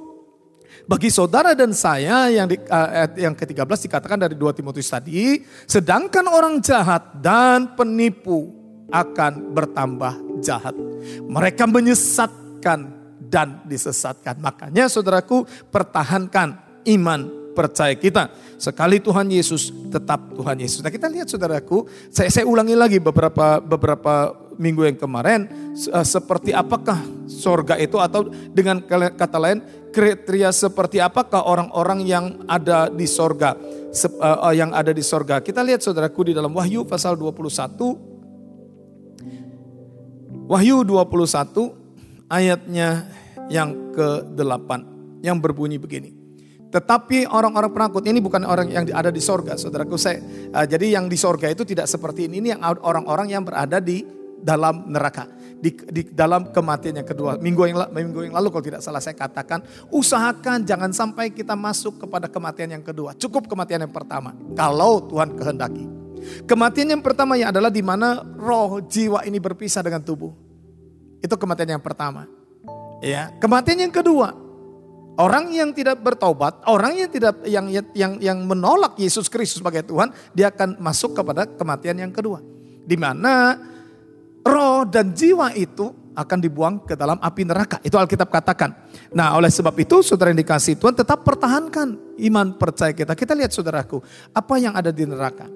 [0.84, 6.28] bagi saudara dan saya yang di, uh, yang ke-13 dikatakan dari 2 Timotius tadi, sedangkan
[6.28, 8.52] orang jahat dan penipu
[8.92, 10.76] akan bertambah jahat.
[11.24, 12.92] Mereka menyesatkan
[13.24, 14.36] dan disesatkan.
[14.36, 16.60] Makanya saudaraku pertahankan
[16.92, 18.28] iman percaya kita.
[18.60, 20.84] Sekali Tuhan Yesus tetap Tuhan Yesus.
[20.84, 25.48] Nah kita lihat saudaraku, saya, saya ulangi lagi beberapa beberapa minggu yang kemarin,
[25.92, 28.80] uh, seperti apakah sorga itu atau dengan
[29.16, 29.60] kata lain
[29.92, 33.56] kriteria seperti apakah orang-orang yang ada di sorga,
[34.20, 35.40] uh, yang ada di sorga.
[35.40, 37.96] Kita lihat saudaraku di dalam Wahyu pasal 21,
[40.48, 43.04] Wahyu 21 ayatnya
[43.52, 44.70] yang ke-8
[45.22, 46.15] yang berbunyi begini.
[46.76, 50.20] Tetapi orang-orang penakut ini bukan orang yang ada di sorga, saudaraku saya.
[50.52, 52.44] Uh, jadi yang di sorga itu tidak seperti ini.
[52.44, 54.04] Ini yang orang-orang yang berada di
[54.44, 55.24] dalam neraka.
[55.56, 57.40] Di, di dalam kematian yang kedua.
[57.40, 61.96] Minggu yang, minggu yang lalu kalau tidak salah saya katakan, usahakan jangan sampai kita masuk
[62.04, 63.16] kepada kematian yang kedua.
[63.16, 64.36] Cukup kematian yang pertama.
[64.52, 65.88] Kalau Tuhan kehendaki.
[66.44, 70.36] Kematian yang pertama ya adalah di mana roh jiwa ini berpisah dengan tubuh.
[71.24, 72.28] Itu kematian yang pertama.
[73.00, 74.36] Ya, kematian yang kedua,
[75.16, 80.12] Orang yang tidak bertobat, orang yang tidak yang yang yang menolak Yesus Kristus sebagai Tuhan,
[80.36, 82.44] dia akan masuk kepada kematian yang kedua.
[82.84, 83.56] Di mana
[84.44, 87.80] roh dan jiwa itu akan dibuang ke dalam api neraka.
[87.80, 88.72] Itu Alkitab katakan.
[89.12, 93.12] Nah oleh sebab itu saudara yang dikasih Tuhan tetap pertahankan iman percaya kita.
[93.12, 94.00] Kita lihat saudaraku,
[94.32, 95.48] apa yang ada di neraka.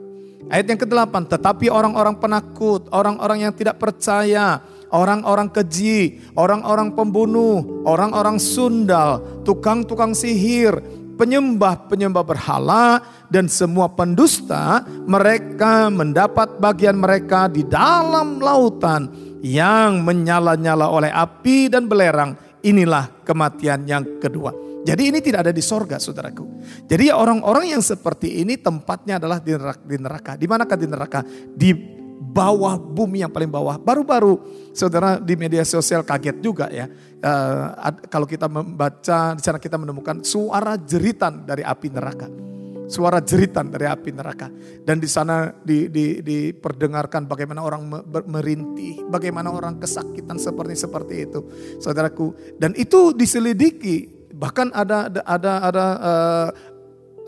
[0.51, 4.59] Ayat yang ke-8, tetapi orang-orang penakut, orang-orang yang tidak percaya,
[4.91, 10.79] orang-orang keji, orang-orang pembunuh, orang-orang sundal, tukang-tukang sihir,
[11.21, 19.13] penyembah-penyembah berhala dan semua pendusta, mereka mendapat bagian mereka di dalam lautan
[19.45, 22.37] yang menyala-nyala oleh api dan belerang.
[22.61, 24.53] Inilah kematian yang kedua.
[24.81, 26.65] Jadi ini tidak ada di sorga saudaraku.
[26.89, 30.41] Jadi orang-orang yang seperti ini tempatnya adalah di neraka.
[30.41, 31.21] Di manakah di neraka?
[31.53, 33.81] Di bawah bumi yang paling bawah.
[33.81, 34.37] Baru-baru
[34.77, 36.85] saudara di media sosial kaget juga ya.
[37.21, 42.29] Uh, kalau kita membaca di sana kita menemukan suara jeritan dari api neraka.
[42.91, 44.53] Suara jeritan dari api neraka.
[44.85, 47.87] Dan di sana di, di, diperdengarkan bagaimana orang
[48.29, 49.07] merintih.
[49.09, 51.41] Bagaimana orang kesakitan seperti seperti itu.
[51.81, 52.59] Saudaraku.
[52.61, 54.21] Dan itu diselidiki.
[54.35, 56.49] Bahkan ada ada ada uh,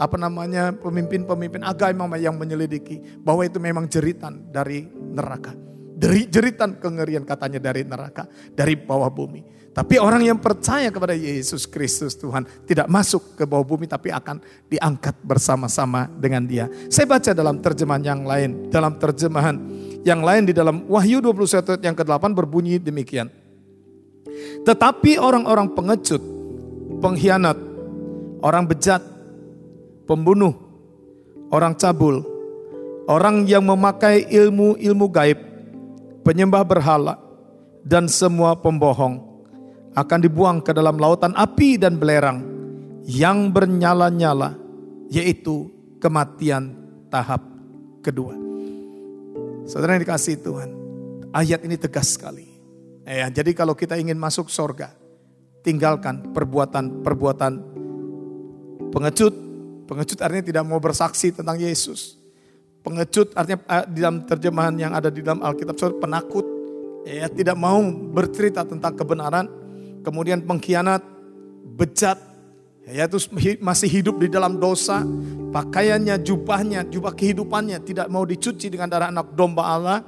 [0.01, 5.53] apa namanya pemimpin-pemimpin agama yang menyelidiki bahwa itu memang jeritan dari neraka.
[6.03, 9.53] Dari jeritan kengerian katanya dari neraka, dari bawah bumi.
[9.73, 14.37] Tapi orang yang percaya kepada Yesus Kristus Tuhan tidak masuk ke bawah bumi tapi akan
[14.69, 16.69] diangkat bersama-sama dengan dia.
[16.93, 19.57] Saya baca dalam terjemahan yang lain, dalam terjemahan
[20.05, 23.33] yang lain di dalam Wahyu 21 yang ke-8 berbunyi demikian.
[24.67, 26.21] Tetapi orang-orang pengecut,
[27.01, 27.57] pengkhianat,
[28.45, 29.01] orang bejat,
[30.13, 30.53] pembunuh,
[31.49, 32.21] orang cabul,
[33.09, 35.41] orang yang memakai ilmu-ilmu gaib,
[36.21, 37.17] penyembah berhala,
[37.81, 39.25] dan semua pembohong
[39.97, 42.45] akan dibuang ke dalam lautan api dan belerang
[43.09, 44.53] yang bernyala-nyala,
[45.09, 46.77] yaitu kematian
[47.09, 47.41] tahap
[48.05, 48.37] kedua.
[49.65, 50.71] Saudara yang dikasih Tuhan,
[51.33, 52.53] ayat ini tegas sekali.
[53.03, 54.95] Ya, jadi kalau kita ingin masuk sorga,
[55.67, 57.53] tinggalkan perbuatan-perbuatan
[58.95, 59.35] pengecut,
[59.87, 62.19] Pengecut artinya tidak mau bersaksi tentang Yesus.
[62.83, 66.47] Pengecut artinya eh, di dalam terjemahan yang ada di dalam Alkitab penakut.
[67.03, 67.83] Ya, tidak mau
[68.15, 69.51] bercerita tentang kebenaran.
[70.03, 71.03] Kemudian pengkhianat,
[71.79, 72.19] bejat,
[72.87, 73.19] ya itu
[73.63, 75.03] masih hidup di dalam dosa.
[75.55, 79.99] Pakaiannya, jubahnya, jubah kehidupannya tidak mau dicuci dengan darah anak domba Allah.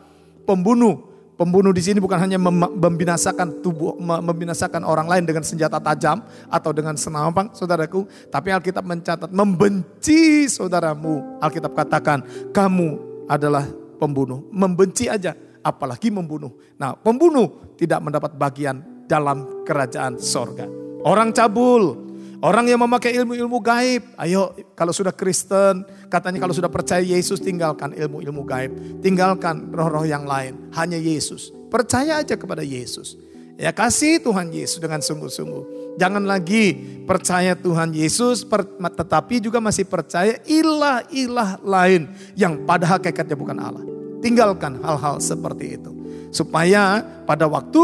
[0.42, 6.70] Pembunuh, Pembunuh di sini bukan hanya membinasakan tubuh, membinasakan orang lain dengan senjata tajam atau
[6.70, 8.06] dengan senapang, saudaraku.
[8.30, 11.42] Tapi Alkitab mencatat membenci saudaramu.
[11.42, 12.22] Alkitab katakan
[12.54, 13.66] kamu adalah
[13.98, 14.46] pembunuh.
[14.54, 16.54] Membenci aja, apalagi membunuh.
[16.78, 20.70] Nah, pembunuh tidak mendapat bagian dalam kerajaan sorga.
[21.02, 22.03] Orang cabul,
[22.44, 25.80] Orang yang memakai ilmu-ilmu gaib, ayo kalau sudah Kristen,
[26.12, 31.48] katanya kalau sudah percaya Yesus tinggalkan ilmu-ilmu gaib, tinggalkan roh-roh yang lain, hanya Yesus.
[31.72, 33.16] Percaya aja kepada Yesus.
[33.56, 35.96] Ya kasih Tuhan Yesus dengan sungguh-sungguh.
[35.96, 36.76] Jangan lagi
[37.08, 43.84] percaya Tuhan Yesus tetapi juga masih percaya ilah-ilah lain yang pada hakikatnya bukan Allah.
[44.20, 45.96] Tinggalkan hal-hal seperti itu.
[46.28, 47.82] Supaya pada waktu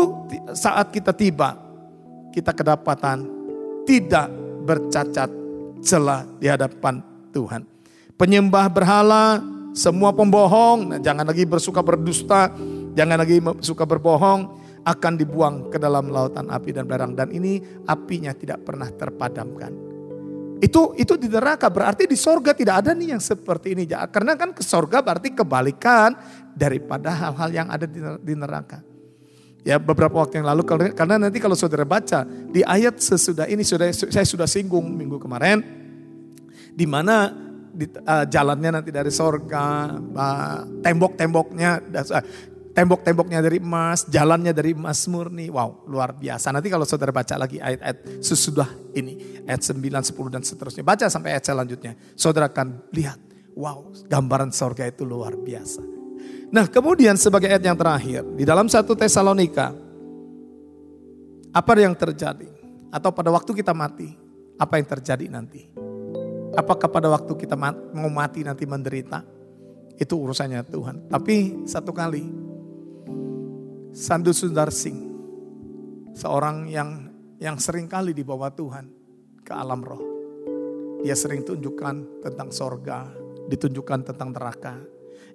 [0.53, 1.57] saat kita tiba,
[2.37, 3.25] kita kedapatan
[3.89, 4.40] tidak
[4.71, 5.27] bercacat
[5.83, 7.03] celah di hadapan
[7.35, 7.67] Tuhan.
[8.15, 9.43] Penyembah berhala,
[9.75, 12.55] semua pembohong, nah jangan lagi bersuka berdusta,
[12.95, 14.47] jangan lagi suka berbohong,
[14.87, 17.19] akan dibuang ke dalam lautan api dan belerang.
[17.19, 17.59] Dan ini
[17.91, 19.73] apinya tidak pernah terpadamkan.
[20.61, 23.89] Itu itu di neraka berarti di sorga tidak ada nih yang seperti ini.
[23.89, 26.13] Karena kan ke sorga berarti kebalikan
[26.53, 27.89] daripada hal-hal yang ada
[28.21, 28.90] di neraka.
[29.61, 30.65] Ya beberapa waktu yang lalu
[30.97, 35.61] karena nanti kalau saudara baca di ayat sesudah ini sudah saya sudah singgung minggu kemarin
[36.73, 37.29] di mana
[37.71, 42.25] di, uh, jalannya nanti dari sorga, uh, tembok-temboknya, uh,
[42.75, 45.49] tembok-temboknya dari emas, jalannya dari emas murni.
[45.49, 46.51] Wow, luar biasa.
[46.51, 50.83] Nanti kalau saudara baca lagi ayat-ayat sesudah ini, ayat 9, 10 dan seterusnya.
[50.83, 51.93] Baca sampai ayat selanjutnya.
[52.19, 53.19] Saudara akan lihat,
[53.55, 56.00] wow, gambaran sorga itu luar biasa.
[56.51, 59.71] Nah kemudian sebagai ayat yang terakhir, di dalam satu Tesalonika,
[61.55, 62.51] apa yang terjadi?
[62.91, 64.11] Atau pada waktu kita mati,
[64.59, 65.71] apa yang terjadi nanti?
[66.59, 67.55] Apakah pada waktu kita
[67.95, 69.23] mau mati nanti menderita?
[69.95, 71.07] Itu urusannya Tuhan.
[71.07, 72.27] Tapi satu kali,
[73.95, 75.07] Sandu Sundar Singh,
[76.19, 78.91] seorang yang yang sering kali dibawa Tuhan
[79.47, 80.03] ke alam roh.
[81.07, 83.07] Dia sering tunjukkan tentang sorga,
[83.47, 84.77] ditunjukkan tentang neraka,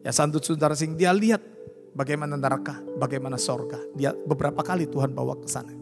[0.06, 1.42] Ya Santut Sundar Singh dia lihat
[1.98, 3.82] bagaimana neraka, bagaimana sorga.
[3.98, 5.74] Dia beberapa kali Tuhan bawa ke sana.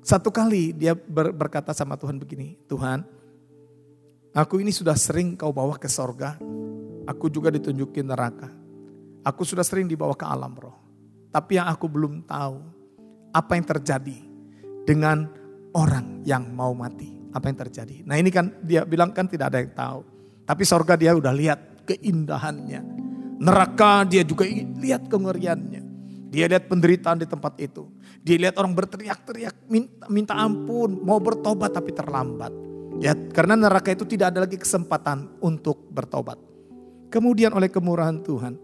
[0.00, 3.04] Satu kali dia ber, berkata sama Tuhan begini, Tuhan
[4.32, 6.40] aku ini sudah sering kau bawa ke sorga,
[7.04, 8.48] aku juga ditunjukin neraka.
[9.20, 10.80] Aku sudah sering dibawa ke alam roh.
[11.28, 12.56] Tapi yang aku belum tahu,
[13.36, 14.16] apa yang terjadi
[14.88, 15.28] dengan
[15.76, 17.12] orang yang mau mati.
[17.36, 18.00] Apa yang terjadi.
[18.08, 20.00] Nah ini kan dia bilang kan tidak ada yang tahu.
[20.48, 22.99] Tapi sorga dia udah lihat keindahannya
[23.40, 25.82] Neraka dia juga lihat kengeriannya.
[26.30, 27.90] Dia lihat penderitaan di tempat itu.
[28.22, 32.52] Dia lihat orang berteriak-teriak minta, minta ampun, mau bertobat tapi terlambat.
[33.00, 36.36] Ya, karena neraka itu tidak ada lagi kesempatan untuk bertobat.
[37.10, 38.54] Kemudian oleh kemurahan Tuhan,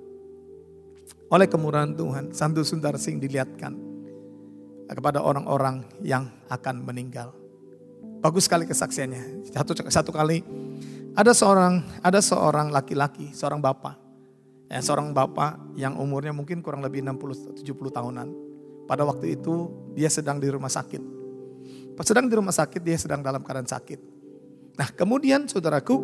[1.27, 3.75] oleh kemurahan Tuhan, Santu Sundar Singh dilihatkan
[4.87, 7.35] kepada orang-orang yang akan meninggal.
[8.23, 9.51] Bagus sekali kesaksiannya.
[9.51, 10.47] Satu satu kali
[11.19, 14.06] ada seorang ada seorang laki-laki, seorang bapak.
[14.67, 18.29] Ya, seorang bapak yang umurnya mungkin kurang lebih 60 70 tahunan.
[18.87, 21.03] Pada waktu itu dia sedang di rumah sakit.
[21.95, 24.01] Pas sedang di rumah sakit dia sedang dalam keadaan sakit.
[24.77, 25.97] Nah, kemudian saudaraku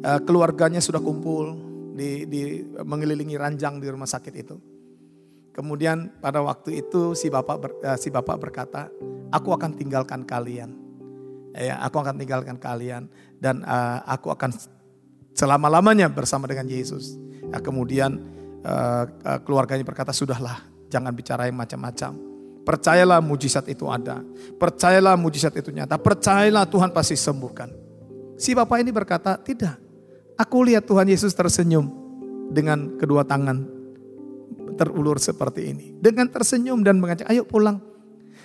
[0.00, 4.56] eh, keluarganya sudah kumpul, di, di mengelilingi ranjang di rumah sakit itu.
[5.52, 8.88] Kemudian pada waktu itu si bapak ber, uh, si bapak berkata,
[9.28, 10.72] aku akan tinggalkan kalian.
[11.52, 14.56] Ya, aku akan tinggalkan kalian dan uh, aku akan
[15.36, 17.20] selama lamanya bersama dengan Yesus.
[17.50, 18.22] Ya, kemudian
[18.62, 22.14] uh, uh, keluarganya berkata, sudahlah, jangan bicara yang macam-macam.
[22.62, 24.22] Percayalah mujizat itu ada.
[24.54, 25.98] Percayalah mujizat itu nyata.
[25.98, 27.74] Percayalah Tuhan pasti sembuhkan.
[28.38, 29.82] Si bapak ini berkata, tidak.
[30.38, 31.90] Aku lihat Tuhan Yesus tersenyum
[32.54, 33.66] dengan kedua tangan
[34.78, 35.86] terulur seperti ini.
[35.98, 37.82] Dengan tersenyum dan mengajak, ayo pulang.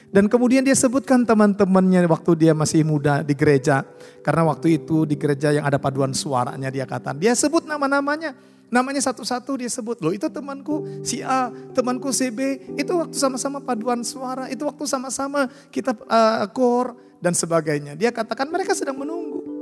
[0.07, 3.83] Dan kemudian dia sebutkan teman-temannya waktu dia masih muda di gereja.
[4.23, 7.11] Karena waktu itu di gereja yang ada paduan suaranya dia kata.
[7.13, 8.33] Dia sebut nama-namanya.
[8.67, 9.99] Namanya satu-satu dia sebut.
[10.03, 12.59] Loh itu temanku si A, temanku si B.
[12.75, 14.51] Itu waktu sama-sama paduan suara.
[14.51, 17.95] Itu waktu sama-sama kita uh, kor dan sebagainya.
[17.95, 19.57] Dia katakan mereka sedang menunggu.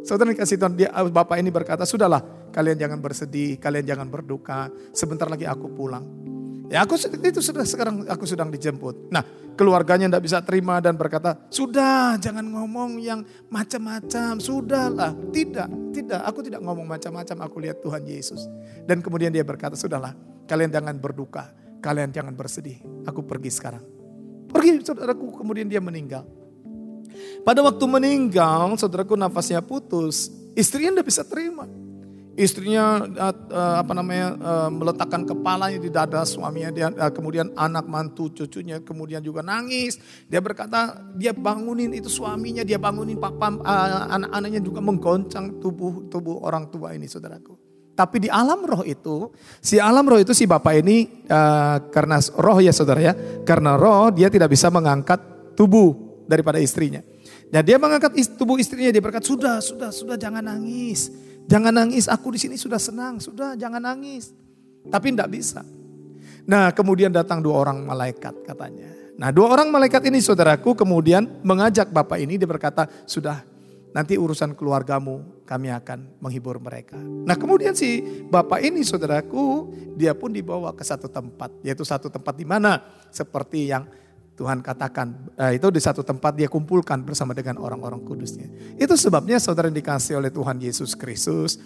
[0.00, 2.24] Saudara dikasih Tuhan, dia, ah, Bapak ini berkata, sudahlah
[2.56, 6.04] kalian jangan bersedih, kalian jangan berduka, sebentar lagi aku pulang.
[6.70, 9.10] Ya aku itu sudah sekarang aku sedang dijemput.
[9.10, 9.26] Nah
[9.60, 13.20] keluarganya tidak bisa terima dan berkata, sudah jangan ngomong yang
[13.52, 15.12] macam-macam, sudahlah.
[15.28, 18.48] Tidak, tidak, aku tidak ngomong macam-macam, aku lihat Tuhan Yesus.
[18.88, 20.16] Dan kemudian dia berkata, sudahlah
[20.48, 21.52] kalian jangan berduka,
[21.84, 23.84] kalian jangan bersedih, aku pergi sekarang.
[24.48, 26.24] Pergi saudaraku, kemudian dia meninggal.
[27.44, 31.68] Pada waktu meninggal, saudaraku nafasnya putus, istrinya tidak bisa terima.
[32.40, 38.80] Istrinya uh, apa namanya uh, meletakkan kepalanya di dada suaminya, dia, kemudian anak mantu cucunya,
[38.80, 40.00] kemudian juga nangis.
[40.24, 43.60] Dia berkata dia bangunin itu suaminya, dia bangunin papa
[44.16, 47.60] anak-anaknya juga menggoncang tubuh tubuh orang tua ini, saudaraku.
[47.92, 49.28] Tapi di alam roh itu,
[49.60, 51.28] si alam roh itu si bapak ini
[51.92, 53.12] karena roh ya saudara ya,
[53.44, 55.20] karena roh dia tidak bisa mengangkat
[55.52, 57.04] tubuh daripada istrinya.
[57.52, 61.12] Dan dia mengangkat tubuh istrinya, dia berkata, sudah, sudah, sudah jangan nangis.
[61.46, 64.34] Jangan nangis, aku di sini sudah senang, sudah jangan nangis.
[64.88, 65.62] Tapi tidak bisa.
[66.48, 68.88] Nah kemudian datang dua orang malaikat katanya.
[69.20, 73.44] Nah dua orang malaikat ini saudaraku kemudian mengajak bapak ini, dia berkata, sudah
[73.90, 76.96] nanti urusan keluargamu kami akan menghibur mereka.
[76.96, 78.00] Nah kemudian si
[78.30, 83.68] bapak ini saudaraku, dia pun dibawa ke satu tempat, yaitu satu tempat di mana seperti
[83.68, 83.84] yang
[84.40, 88.48] Tuhan katakan, eh, itu di satu tempat dia kumpulkan bersama dengan orang-orang kudusnya.
[88.80, 91.60] Itu sebabnya saudara yang dikasih oleh Tuhan Yesus Kristus,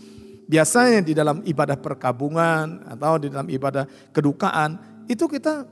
[0.51, 5.63] biasanya di dalam ibadah perkabungan atau di dalam ibadah kedukaan, itu kita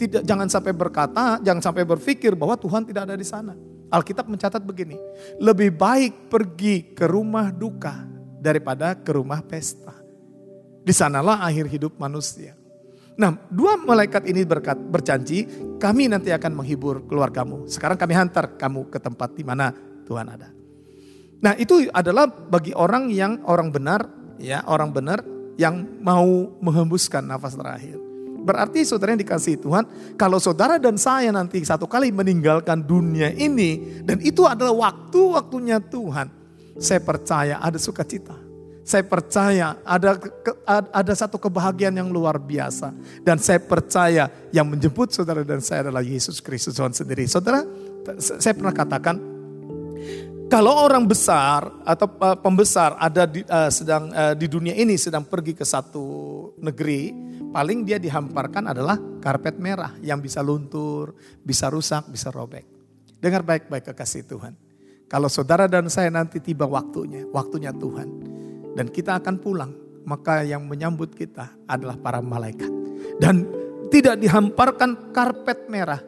[0.00, 3.52] tidak jangan sampai berkata, jangan sampai berpikir bahwa Tuhan tidak ada di sana.
[3.92, 4.96] Alkitab mencatat begini,
[5.40, 8.04] lebih baik pergi ke rumah duka
[8.40, 9.92] daripada ke rumah pesta.
[10.84, 12.57] Di sanalah akhir hidup manusia.
[13.18, 15.42] Nah, dua malaikat ini berkat, berjanji,
[15.82, 17.66] kami nanti akan menghibur keluargamu.
[17.66, 19.74] Sekarang kami hantar kamu ke tempat di mana
[20.06, 20.54] Tuhan ada.
[21.42, 24.06] Nah, itu adalah bagi orang yang orang benar,
[24.38, 25.18] ya, orang benar
[25.58, 27.98] yang mau menghembuskan nafas terakhir.
[28.38, 33.98] Berarti saudara yang dikasih Tuhan, kalau saudara dan saya nanti satu kali meninggalkan dunia ini,
[34.06, 36.30] dan itu adalah waktu-waktunya Tuhan,
[36.78, 38.47] saya percaya ada sukacita
[38.88, 40.16] saya percaya ada
[40.96, 46.00] ada satu kebahagiaan yang luar biasa dan saya percaya yang menjemput saudara dan saya adalah
[46.00, 47.28] Yesus Kristus Tuhan sendiri.
[47.28, 47.60] Saudara,
[48.16, 49.20] saya pernah katakan
[50.48, 55.28] kalau orang besar atau uh, pembesar ada di, uh, sedang uh, di dunia ini sedang
[55.28, 56.06] pergi ke satu
[56.56, 57.12] negeri,
[57.52, 61.12] paling dia dihamparkan adalah karpet merah yang bisa luntur,
[61.44, 62.64] bisa rusak, bisa robek.
[63.20, 64.56] Dengar baik-baik kekasih Tuhan.
[65.12, 68.37] Kalau saudara dan saya nanti tiba waktunya, waktunya Tuhan
[68.78, 69.74] dan kita akan pulang,
[70.06, 72.70] maka yang menyambut kita adalah para malaikat.
[73.18, 73.42] Dan
[73.90, 75.98] tidak dihamparkan karpet merah,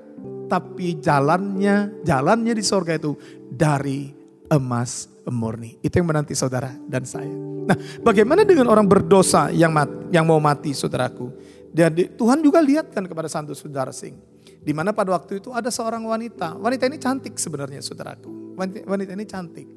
[0.46, 3.18] tapi jalannya, jalannya di sorga itu
[3.50, 4.14] dari
[4.46, 5.82] emas murni.
[5.82, 7.26] Itu yang menanti saudara dan saya.
[7.66, 7.74] Nah,
[8.06, 11.26] bagaimana dengan orang berdosa yang mat, yang mau mati, saudaraku?
[11.74, 14.14] Dan Tuhan juga lihatkan kepada Santo Saudara Sing.
[14.62, 16.54] Di mana pada waktu itu ada seorang wanita.
[16.54, 18.54] Wanita ini cantik sebenarnya, saudaraku.
[18.54, 19.68] Wanita, wanita ini cantik.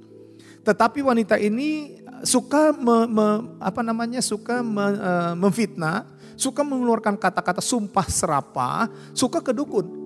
[0.64, 3.28] Tetapi wanita ini suka me, me,
[3.60, 6.08] apa namanya suka me, uh, memfitnah,
[6.40, 10.02] suka mengeluarkan kata-kata sumpah serapah, suka kedukun.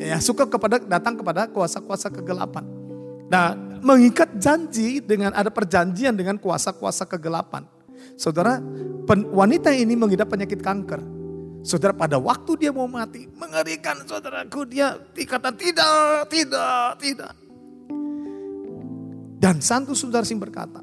[0.00, 2.64] Ya, suka kepada datang kepada kuasa-kuasa kegelapan.
[3.28, 3.52] Nah,
[3.84, 7.68] mengikat janji dengan ada perjanjian dengan kuasa-kuasa kegelapan.
[8.16, 8.58] Saudara,
[9.30, 11.00] wanita ini mengidap penyakit kanker.
[11.62, 17.32] Saudara pada waktu dia mau mati, mengerikan saudaraku dia dikata tidak, tidak, tidak.
[19.38, 20.82] Dan Santo Sundar Sing berkata,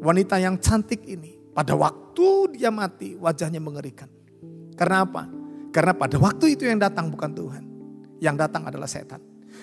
[0.00, 4.08] wanita yang cantik ini pada waktu dia mati wajahnya mengerikan.
[4.74, 5.28] Karena apa?
[5.70, 7.64] Karena pada waktu itu yang datang bukan Tuhan.
[8.20, 9.20] Yang datang adalah setan.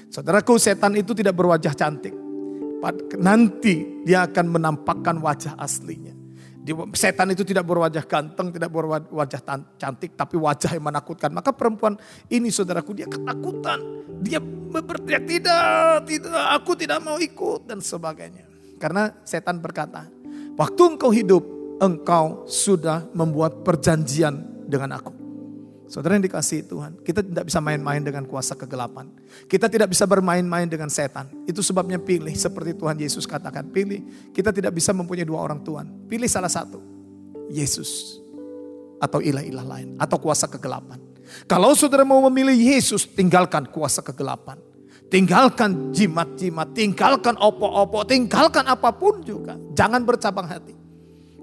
[0.07, 2.13] Saudaraku setan itu tidak berwajah cantik.
[3.17, 6.13] Nanti dia akan menampakkan wajah aslinya.
[6.93, 9.41] Setan itu tidak berwajah ganteng, tidak berwajah
[9.79, 11.31] cantik, tapi wajah yang menakutkan.
[11.31, 11.95] Maka perempuan
[12.27, 13.79] ini saudaraku dia ketakutan.
[14.19, 18.45] Dia berteriak tidak, tidak, aku tidak mau ikut dan sebagainya.
[18.77, 20.05] Karena setan berkata,
[20.57, 21.43] waktu engkau hidup,
[21.77, 25.13] engkau sudah membuat perjanjian dengan aku.
[25.87, 29.07] Saudara yang dikasih Tuhan, kita tidak bisa main-main dengan kuasa kegelapan.
[29.47, 31.31] Kita tidak bisa bermain-main dengan setan.
[31.47, 34.03] Itu sebabnya pilih seperti Tuhan Yesus katakan, pilih.
[34.35, 35.87] Kita tidak bisa mempunyai dua orang Tuhan.
[36.11, 36.83] Pilih salah satu.
[37.47, 38.19] Yesus
[38.99, 40.99] atau ilah-ilah lain atau kuasa kegelapan.
[41.47, 44.59] Kalau saudara mau memilih Yesus, tinggalkan kuasa kegelapan.
[45.07, 49.55] Tinggalkan jimat-jimat, tinggalkan opo-opo, tinggalkan apa pun juga.
[49.71, 50.75] Jangan bercabang hati.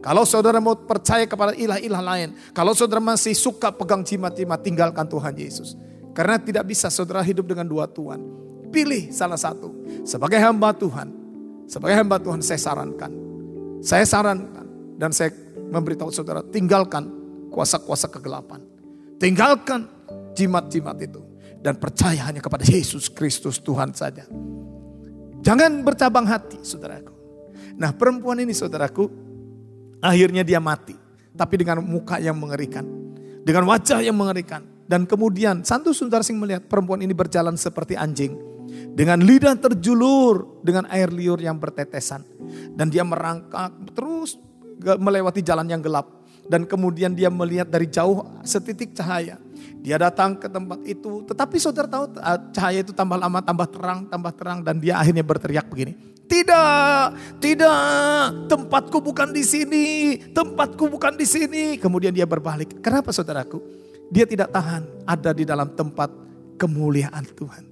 [0.04, 5.32] Kalau saudara mau percaya kepada ilah-ilah lain, kalau saudara masih suka pegang jimat-jimat, tinggalkan Tuhan
[5.32, 5.80] Yesus.
[6.12, 8.20] Karena tidak bisa saudara hidup dengan dua Tuhan.
[8.68, 9.72] Pilih salah satu.
[10.04, 11.08] Sebagai hamba Tuhan,
[11.64, 13.12] sebagai hamba Tuhan saya sarankan.
[13.80, 14.68] Saya sarankan
[15.00, 15.32] dan saya
[15.72, 17.08] memberitahu saudara, tinggalkan
[17.48, 18.60] kuasa-kuasa kegelapan.
[19.16, 19.88] Tinggalkan
[20.36, 21.23] jimat-jimat itu.
[21.64, 24.28] Dan percaya hanya kepada Yesus Kristus Tuhan saja.
[25.40, 27.12] Jangan bercabang hati saudaraku.
[27.80, 29.24] Nah perempuan ini saudaraku
[30.04, 30.92] Akhirnya dia mati.
[31.32, 32.84] Tapi dengan muka yang mengerikan.
[33.40, 34.60] Dengan wajah yang mengerikan.
[34.84, 38.36] Dan kemudian Santo Sing melihat perempuan ini berjalan seperti anjing.
[38.92, 42.20] Dengan lidah terjulur dengan air liur yang bertetesan.
[42.76, 44.36] Dan dia merangkak terus
[45.00, 46.04] melewati jalan yang gelap.
[46.44, 49.40] Dan kemudian dia melihat dari jauh setitik cahaya.
[49.84, 51.28] Dia datang ke tempat itu.
[51.28, 52.16] Tetapi saudara tahu
[52.56, 54.64] cahaya itu tambah lama, tambah terang, tambah terang.
[54.64, 55.92] Dan dia akhirnya berteriak begini.
[56.24, 57.04] Tidak,
[57.36, 61.76] tidak, tempatku bukan di sini, tempatku bukan di sini.
[61.76, 62.80] Kemudian dia berbalik.
[62.80, 63.60] Kenapa saudaraku?
[64.08, 66.08] Dia tidak tahan ada di dalam tempat
[66.56, 67.68] kemuliaan Tuhan.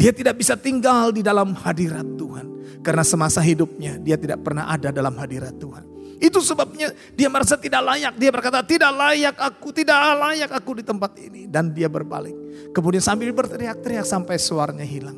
[0.00, 2.46] Dia tidak bisa tinggal di dalam hadirat Tuhan.
[2.80, 5.89] Karena semasa hidupnya dia tidak pernah ada dalam hadirat Tuhan.
[6.20, 8.14] Itu sebabnya dia merasa tidak layak.
[8.20, 11.48] Dia berkata tidak layak aku, tidak layak aku di tempat ini.
[11.48, 12.36] Dan dia berbalik.
[12.76, 15.16] Kemudian sambil berteriak-teriak sampai suaranya hilang.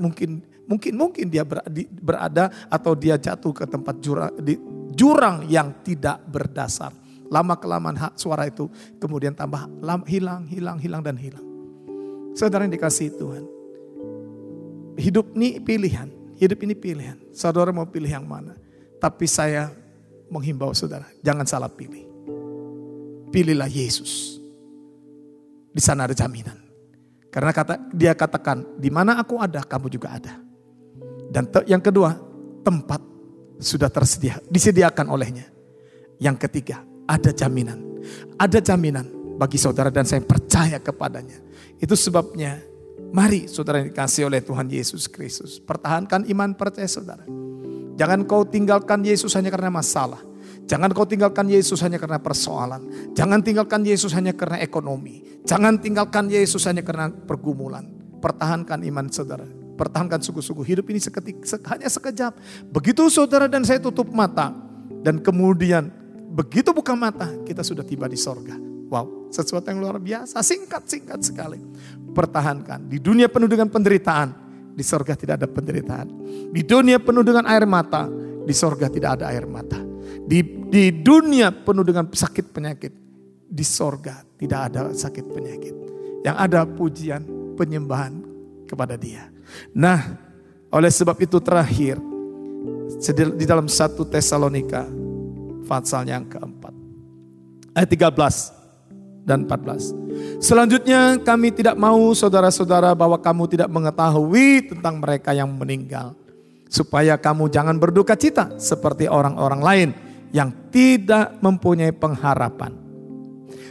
[0.00, 1.42] mungkin Mungkin mungkin dia
[1.98, 4.54] berada atau dia jatuh ke tempat jurang, di,
[4.94, 6.94] jurang yang tidak berdasar.
[7.26, 8.70] Lama kelamaan hak suara itu
[9.02, 11.42] kemudian tambah lam, hilang, hilang, hilang dan hilang.
[12.38, 13.44] Saudara yang dikasih Tuhan.
[14.94, 16.06] Hidup ini pilihan.
[16.38, 17.18] Hidup ini pilihan.
[17.34, 18.54] Saudara mau pilih yang mana.
[19.02, 19.74] Tapi saya
[20.30, 21.04] menghimbau saudara.
[21.20, 22.06] Jangan salah pilih.
[23.34, 24.38] Pilihlah Yesus.
[25.70, 26.56] Di sana ada jaminan.
[27.30, 30.34] Karena kata dia katakan, di mana aku ada, kamu juga ada.
[31.30, 32.18] Dan yang kedua,
[32.66, 32.98] tempat
[33.62, 35.46] sudah tersedia, disediakan olehnya.
[36.18, 38.02] Yang ketiga, ada jaminan.
[38.34, 39.06] Ada jaminan
[39.38, 41.38] bagi saudara dan saya percaya kepadanya.
[41.78, 42.58] Itu sebabnya
[43.10, 45.58] mari saudara yang dikasih oleh Tuhan Yesus Kristus.
[45.62, 47.22] Pertahankan iman percaya saudara.
[47.98, 50.22] Jangan kau tinggalkan Yesus hanya karena masalah.
[50.64, 53.12] Jangan kau tinggalkan Yesus hanya karena persoalan.
[53.12, 55.42] Jangan tinggalkan Yesus hanya karena ekonomi.
[55.44, 57.90] Jangan tinggalkan Yesus hanya karena pergumulan.
[58.22, 60.68] Pertahankan iman saudara pertahankan sungguh-sungguh.
[60.68, 61.40] Hidup ini seketik,
[61.72, 62.36] hanya sekejap.
[62.68, 64.52] Begitu saudara dan saya tutup mata.
[65.00, 65.88] Dan kemudian
[66.36, 68.69] begitu buka mata, kita sudah tiba di sorga.
[68.90, 71.62] Wow, sesuatu yang luar biasa, singkat-singkat sekali.
[72.10, 72.90] Pertahankan.
[72.90, 74.34] Di dunia penuh dengan penderitaan,
[74.74, 76.10] di sorga tidak ada penderitaan.
[76.50, 78.10] Di dunia penuh dengan air mata,
[78.42, 79.78] di sorga tidak ada air mata.
[80.26, 82.92] Di, di dunia penuh dengan sakit penyakit,
[83.46, 85.74] di sorga tidak ada sakit penyakit.
[86.26, 87.22] Yang ada pujian,
[87.54, 88.26] penyembahan
[88.66, 89.30] kepada dia.
[89.70, 90.18] Nah,
[90.74, 92.02] oleh sebab itu terakhir
[93.38, 94.82] di dalam satu Tesalonika
[95.62, 96.74] pasal yang keempat
[97.74, 98.59] ayat 13
[99.24, 100.40] dan 14.
[100.42, 106.16] Selanjutnya kami tidak mau saudara-saudara bahwa kamu tidak mengetahui tentang mereka yang meninggal
[106.70, 109.90] supaya kamu jangan berduka cita seperti orang-orang lain
[110.30, 112.72] yang tidak mempunyai pengharapan.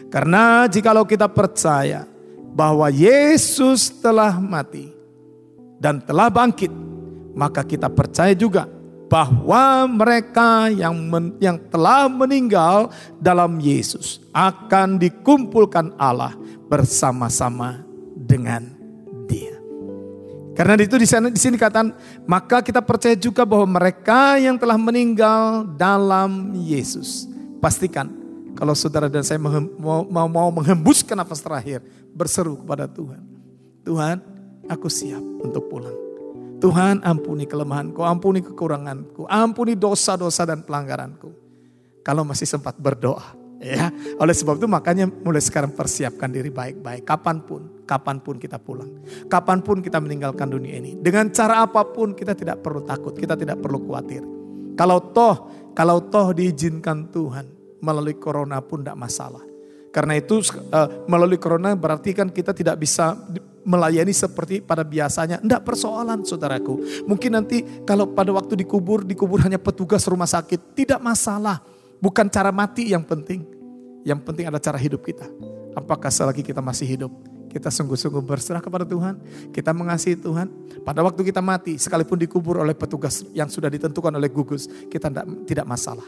[0.10, 2.04] Karena jikalau kita percaya
[2.52, 5.00] bahwa Yesus telah mati,
[5.80, 6.70] dan telah bangkit,
[7.34, 8.68] maka kita percaya juga
[9.10, 16.38] bahwa mereka yang men, yang telah meninggal dalam Yesus akan dikumpulkan Allah
[16.70, 17.82] bersama-sama
[18.14, 18.70] dengan
[19.26, 19.58] Dia.
[20.54, 21.98] Karena itu di sana di sini katakan
[22.30, 27.26] maka kita percaya juga bahwa mereka yang telah meninggal dalam Yesus.
[27.58, 28.14] Pastikan
[28.54, 31.82] kalau saudara dan saya mau, mau, mau menghembuskan nafas terakhir
[32.14, 33.24] berseru kepada Tuhan.
[33.88, 34.22] Tuhan,
[34.70, 36.09] aku siap untuk pulang.
[36.60, 41.32] Tuhan ampuni kelemahanku, ampuni kekuranganku, ampuni dosa-dosa dan pelanggaranku.
[42.04, 47.04] Kalau masih sempat berdoa, Ya, oleh sebab itu makanya mulai sekarang persiapkan diri baik-baik.
[47.04, 49.04] Kapan pun, kapan pun kita pulang.
[49.28, 50.96] Kapan pun kita meninggalkan dunia ini.
[50.96, 54.24] Dengan cara apa pun kita tidak perlu takut, kita tidak perlu khawatir.
[54.80, 55.36] Kalau toh,
[55.76, 57.52] kalau toh diizinkan Tuhan
[57.84, 59.44] melalui corona pun tidak masalah.
[59.92, 63.20] Karena itu uh, melalui corona berarti kan kita tidak bisa
[63.70, 65.38] melayani seperti pada biasanya.
[65.38, 67.06] Tidak persoalan saudaraku.
[67.06, 70.74] Mungkin nanti kalau pada waktu dikubur, dikubur hanya petugas rumah sakit.
[70.74, 71.62] Tidak masalah.
[72.02, 73.46] Bukan cara mati yang penting.
[74.02, 75.30] Yang penting ada cara hidup kita.
[75.78, 77.14] Apakah selagi kita masih hidup,
[77.54, 79.22] kita sungguh-sungguh berserah kepada Tuhan,
[79.54, 80.50] kita mengasihi Tuhan.
[80.82, 85.26] Pada waktu kita mati, sekalipun dikubur oleh petugas yang sudah ditentukan oleh gugus, kita tidak,
[85.46, 86.08] tidak masalah.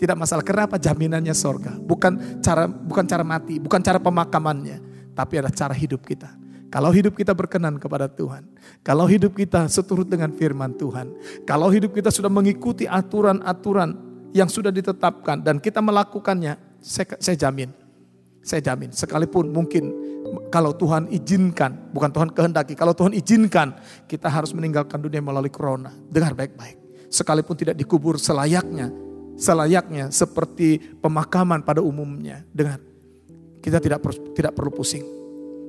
[0.00, 0.42] Tidak masalah.
[0.42, 0.80] Kenapa?
[0.80, 1.76] Jaminannya sorga.
[1.76, 4.82] Bukan cara bukan cara mati, bukan cara pemakamannya,
[5.14, 6.41] tapi ada cara hidup kita.
[6.72, 8.48] Kalau hidup kita berkenan kepada Tuhan,
[8.80, 11.12] kalau hidup kita seturut dengan firman Tuhan,
[11.44, 13.92] kalau hidup kita sudah mengikuti aturan-aturan
[14.32, 17.68] yang sudah ditetapkan dan kita melakukannya, saya, saya jamin.
[18.42, 19.94] Saya jamin, sekalipun mungkin
[20.50, 23.76] kalau Tuhan izinkan, bukan Tuhan kehendaki, kalau Tuhan izinkan,
[24.08, 25.94] kita harus meninggalkan dunia melalui corona.
[26.10, 27.06] Dengar baik-baik.
[27.12, 28.90] Sekalipun tidak dikubur selayaknya,
[29.36, 32.42] selayaknya seperti pemakaman pada umumnya.
[32.50, 32.82] Dengar,
[33.62, 34.02] kita tidak
[34.34, 35.21] tidak perlu pusing.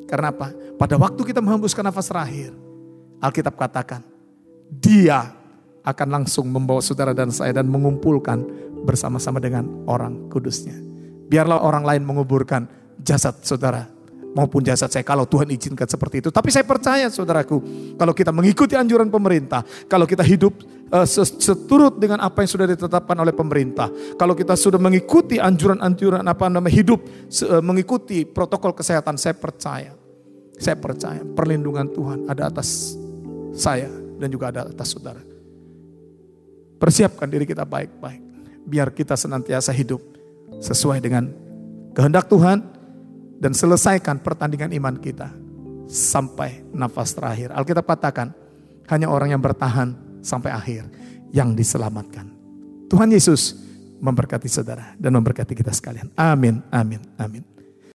[0.05, 0.51] Karena apa?
[0.77, 2.51] Pada waktu kita menghembuskan nafas terakhir,
[3.23, 4.03] Alkitab katakan,
[4.67, 5.31] dia
[5.83, 8.43] akan langsung membawa saudara dan saya dan mengumpulkan
[8.87, 10.75] bersama-sama dengan orang kudusnya.
[11.27, 12.67] Biarlah orang lain menguburkan
[12.99, 13.87] jasad saudara
[14.33, 16.29] maupun jasad saya kalau Tuhan izinkan seperti itu.
[16.33, 17.61] Tapi saya percaya saudaraku,
[17.95, 20.57] kalau kita mengikuti anjuran pemerintah, kalau kita hidup
[20.93, 26.45] uh, seturut dengan apa yang sudah ditetapkan oleh pemerintah, kalau kita sudah mengikuti anjuran-anjuran apa
[26.47, 27.01] namanya hidup
[27.49, 29.97] uh, mengikuti protokol kesehatan, saya percaya.
[30.53, 32.93] Saya percaya perlindungan Tuhan ada atas
[33.57, 33.89] saya
[34.21, 35.19] dan juga ada atas saudara.
[36.77, 38.21] Persiapkan diri kita baik-baik.
[38.63, 39.99] Biar kita senantiasa hidup
[40.61, 41.27] sesuai dengan
[41.97, 42.63] kehendak Tuhan
[43.41, 45.33] dan selesaikan pertandingan iman kita
[45.89, 47.51] sampai nafas terakhir.
[47.51, 48.31] Alkitab katakan,
[48.87, 50.87] hanya orang yang bertahan sampai akhir
[51.35, 52.31] yang diselamatkan.
[52.89, 53.57] Tuhan Yesus
[54.01, 56.09] memberkati saudara dan memberkati kita sekalian.
[56.17, 57.52] Amin, amin, amin.